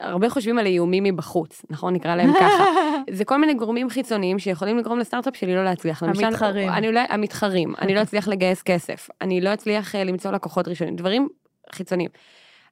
[0.00, 1.94] הרבה חושבים על איומים מבחוץ, נכון?
[1.94, 2.64] נקרא להם ככה.
[3.18, 6.02] זה כל מיני גורמים חיצוניים שיכולים לגרום לסטארט-אפ שלי לא להצליח.
[6.02, 6.68] למשל, המתחרים.
[6.68, 10.96] אני אולי, המתחרים, אני לא אצליח לגייס כסף, אני לא אצליח uh, למצוא לקוחות ראשונים,
[10.96, 11.28] דברים
[11.72, 12.10] חיצוניים.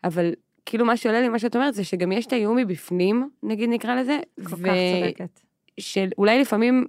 [0.04, 0.32] אבל
[0.66, 3.94] כאילו מה שעולה לי, מה שאת אומרת, זה שגם יש את האיום מבפנים, נגיד נקרא
[3.94, 4.18] לזה.
[4.44, 4.64] כל ו...
[4.64, 5.40] כך צודקת.
[5.80, 6.84] שאולי לפעמים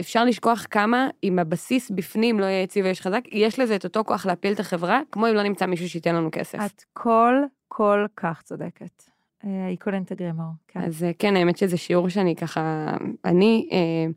[0.00, 4.04] אפשר לשכוח כמה אם הבסיס בפנים לא יהיה יציב ויש חזק, יש לזה את אותו
[4.04, 6.58] כוח להפיל את החברה, כמו אם לא נמצא מישהו שייתן לנו כסף.
[6.66, 7.34] את כל,
[7.68, 9.02] כל כך צודקת.
[9.42, 10.56] היא אה, agree more.
[10.68, 10.80] כן.
[10.80, 14.12] אז אה, כן, האמת שזה שיעור שאני ככה, אני אה,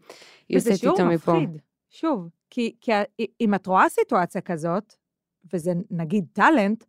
[0.50, 1.02] יוצאת איתו מפה.
[1.02, 2.92] וזה שיעור מפחיד, שוב, כי, כי
[3.42, 4.94] אם את רואה סיטואציה כזאת,
[5.54, 6.84] וזה נגיד טאלנט,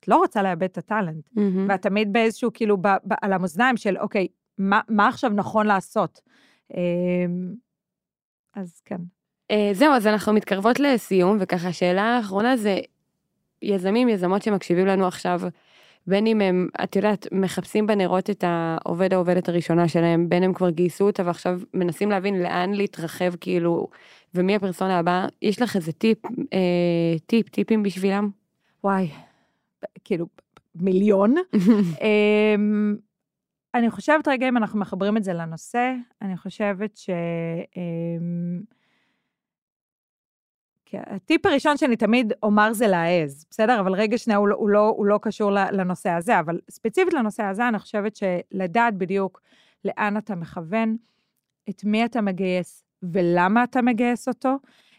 [0.00, 1.28] את לא רוצה לאבד את הטאלנט.
[1.28, 1.40] Mm-hmm.
[1.68, 4.26] ואת תמיד באיזשהו, כאילו, ב, ב, על המאזניים של, אוקיי,
[4.58, 6.20] מה, מה עכשיו נכון לעשות?
[6.74, 7.54] אמ,
[8.54, 9.00] אז כן.
[9.72, 12.80] זהו, אז אנחנו מתקרבות לסיום, וככה השאלה האחרונה זה,
[13.62, 15.40] יזמים, יזמות שמקשיבים לנו עכשיו,
[16.06, 20.70] בין אם הם, את יודעת, מחפשים בנרות את העובד העובדת הראשונה שלהם, בין הם כבר
[20.70, 23.88] גייסו אותה ועכשיו מנסים להבין לאן להתרחב, כאילו,
[24.34, 26.18] ומי הפרסונה הבאה, יש לך איזה טיפ,
[26.52, 28.30] אה, טיפ, טיפים בשבילם?
[28.84, 29.08] וואי,
[30.04, 30.26] כאילו,
[30.74, 31.34] מיליון.
[32.02, 32.96] אמ,
[33.74, 35.92] אני חושבת רגע, אם אנחנו מחברים את זה לנושא,
[36.22, 37.10] אני חושבת ש...
[40.94, 43.80] אמ, הטיפ הראשון שאני תמיד אומר זה להעז, בסדר?
[43.80, 47.42] אבל רגע שנייה, הוא, לא, הוא, לא, הוא לא קשור לנושא הזה, אבל ספציפית לנושא
[47.42, 49.42] הזה, אני חושבת שלדעת בדיוק
[49.84, 50.96] לאן אתה מכוון,
[51.70, 54.56] את מי אתה מגייס ולמה אתה מגייס אותו,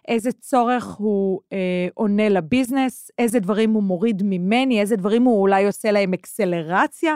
[0.07, 5.65] איזה צורך הוא אה, עונה לביזנס, איזה דברים הוא מוריד ממני, איזה דברים הוא אולי
[5.65, 7.15] עושה להם אקסלרציה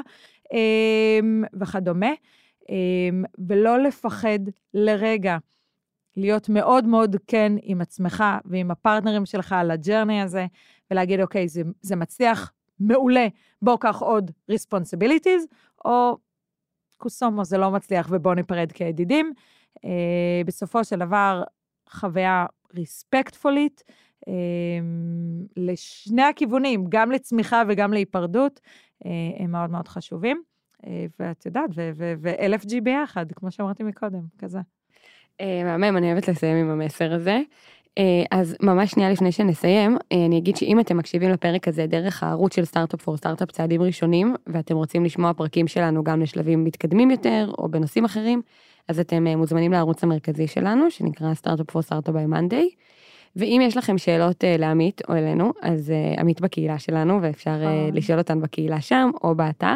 [0.54, 1.20] אה,
[1.60, 2.12] וכדומה,
[2.70, 3.10] אה,
[3.48, 4.40] ולא לפחד
[4.74, 5.38] לרגע.
[6.18, 10.46] להיות מאוד מאוד כן עם עצמך ועם הפרטנרים שלך על הג'רני הזה,
[10.92, 13.28] ולהגיד, אוקיי, זה, זה מצליח, מעולה,
[13.62, 15.56] בוא קח עוד responsibilities,
[15.86, 16.18] או
[16.98, 19.34] קוסומו, זה לא מצליח ובוא ניפרד כידידים.
[19.86, 21.44] אה, בסופו של דבר,
[21.90, 22.46] חוויה
[22.76, 23.84] ריספקטפולית
[24.28, 24.34] אה,
[25.58, 28.60] לשני הכיוונים, גם לצמיחה וגם להיפרדות,
[29.06, 30.44] אה, הם מאוד מאוד חשובים.
[30.88, 34.60] אה, ואת יודעת, ו-LFG ביחד, כמו שאמרתי מקודם, כזה.
[35.42, 37.40] אה, מהמם, אני אוהבת לסיים עם המסר הזה.
[37.98, 42.24] אה, אז ממש שנייה לפני שנסיים, אה, אני אגיד שאם אתם מקשיבים לפרק הזה דרך
[42.24, 47.12] הערוץ של Startup for Startup צעדים ראשונים, ואתם רוצים לשמוע פרקים שלנו גם לשלבים מתקדמים
[47.12, 48.42] יותר, או בנושאים אחרים,
[48.88, 52.70] אז אתם מוזמנים לערוץ המרכזי שלנו, שנקרא Startup for Startup by monday.
[53.36, 57.56] ואם יש לכם שאלות לעמית או אלינו, אז עמית בקהילה שלנו, ואפשר
[57.94, 59.76] לשאול אותן בקהילה שם או באתר.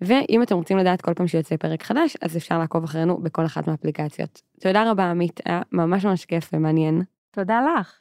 [0.00, 3.66] ואם אתם רוצים לדעת כל פעם שיוצא פרק חדש, אז אפשר לעקוב אחרינו בכל אחת
[3.66, 4.42] מהאפליקציות.
[4.60, 7.02] תודה רבה עמית, היה ממש ממש כיף ומעניין.
[7.30, 7.92] תודה לך.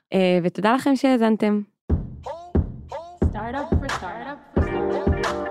[0.44, 1.62] ותודה לכם שהאזנתם.
[3.34, 5.45] Startup for startup.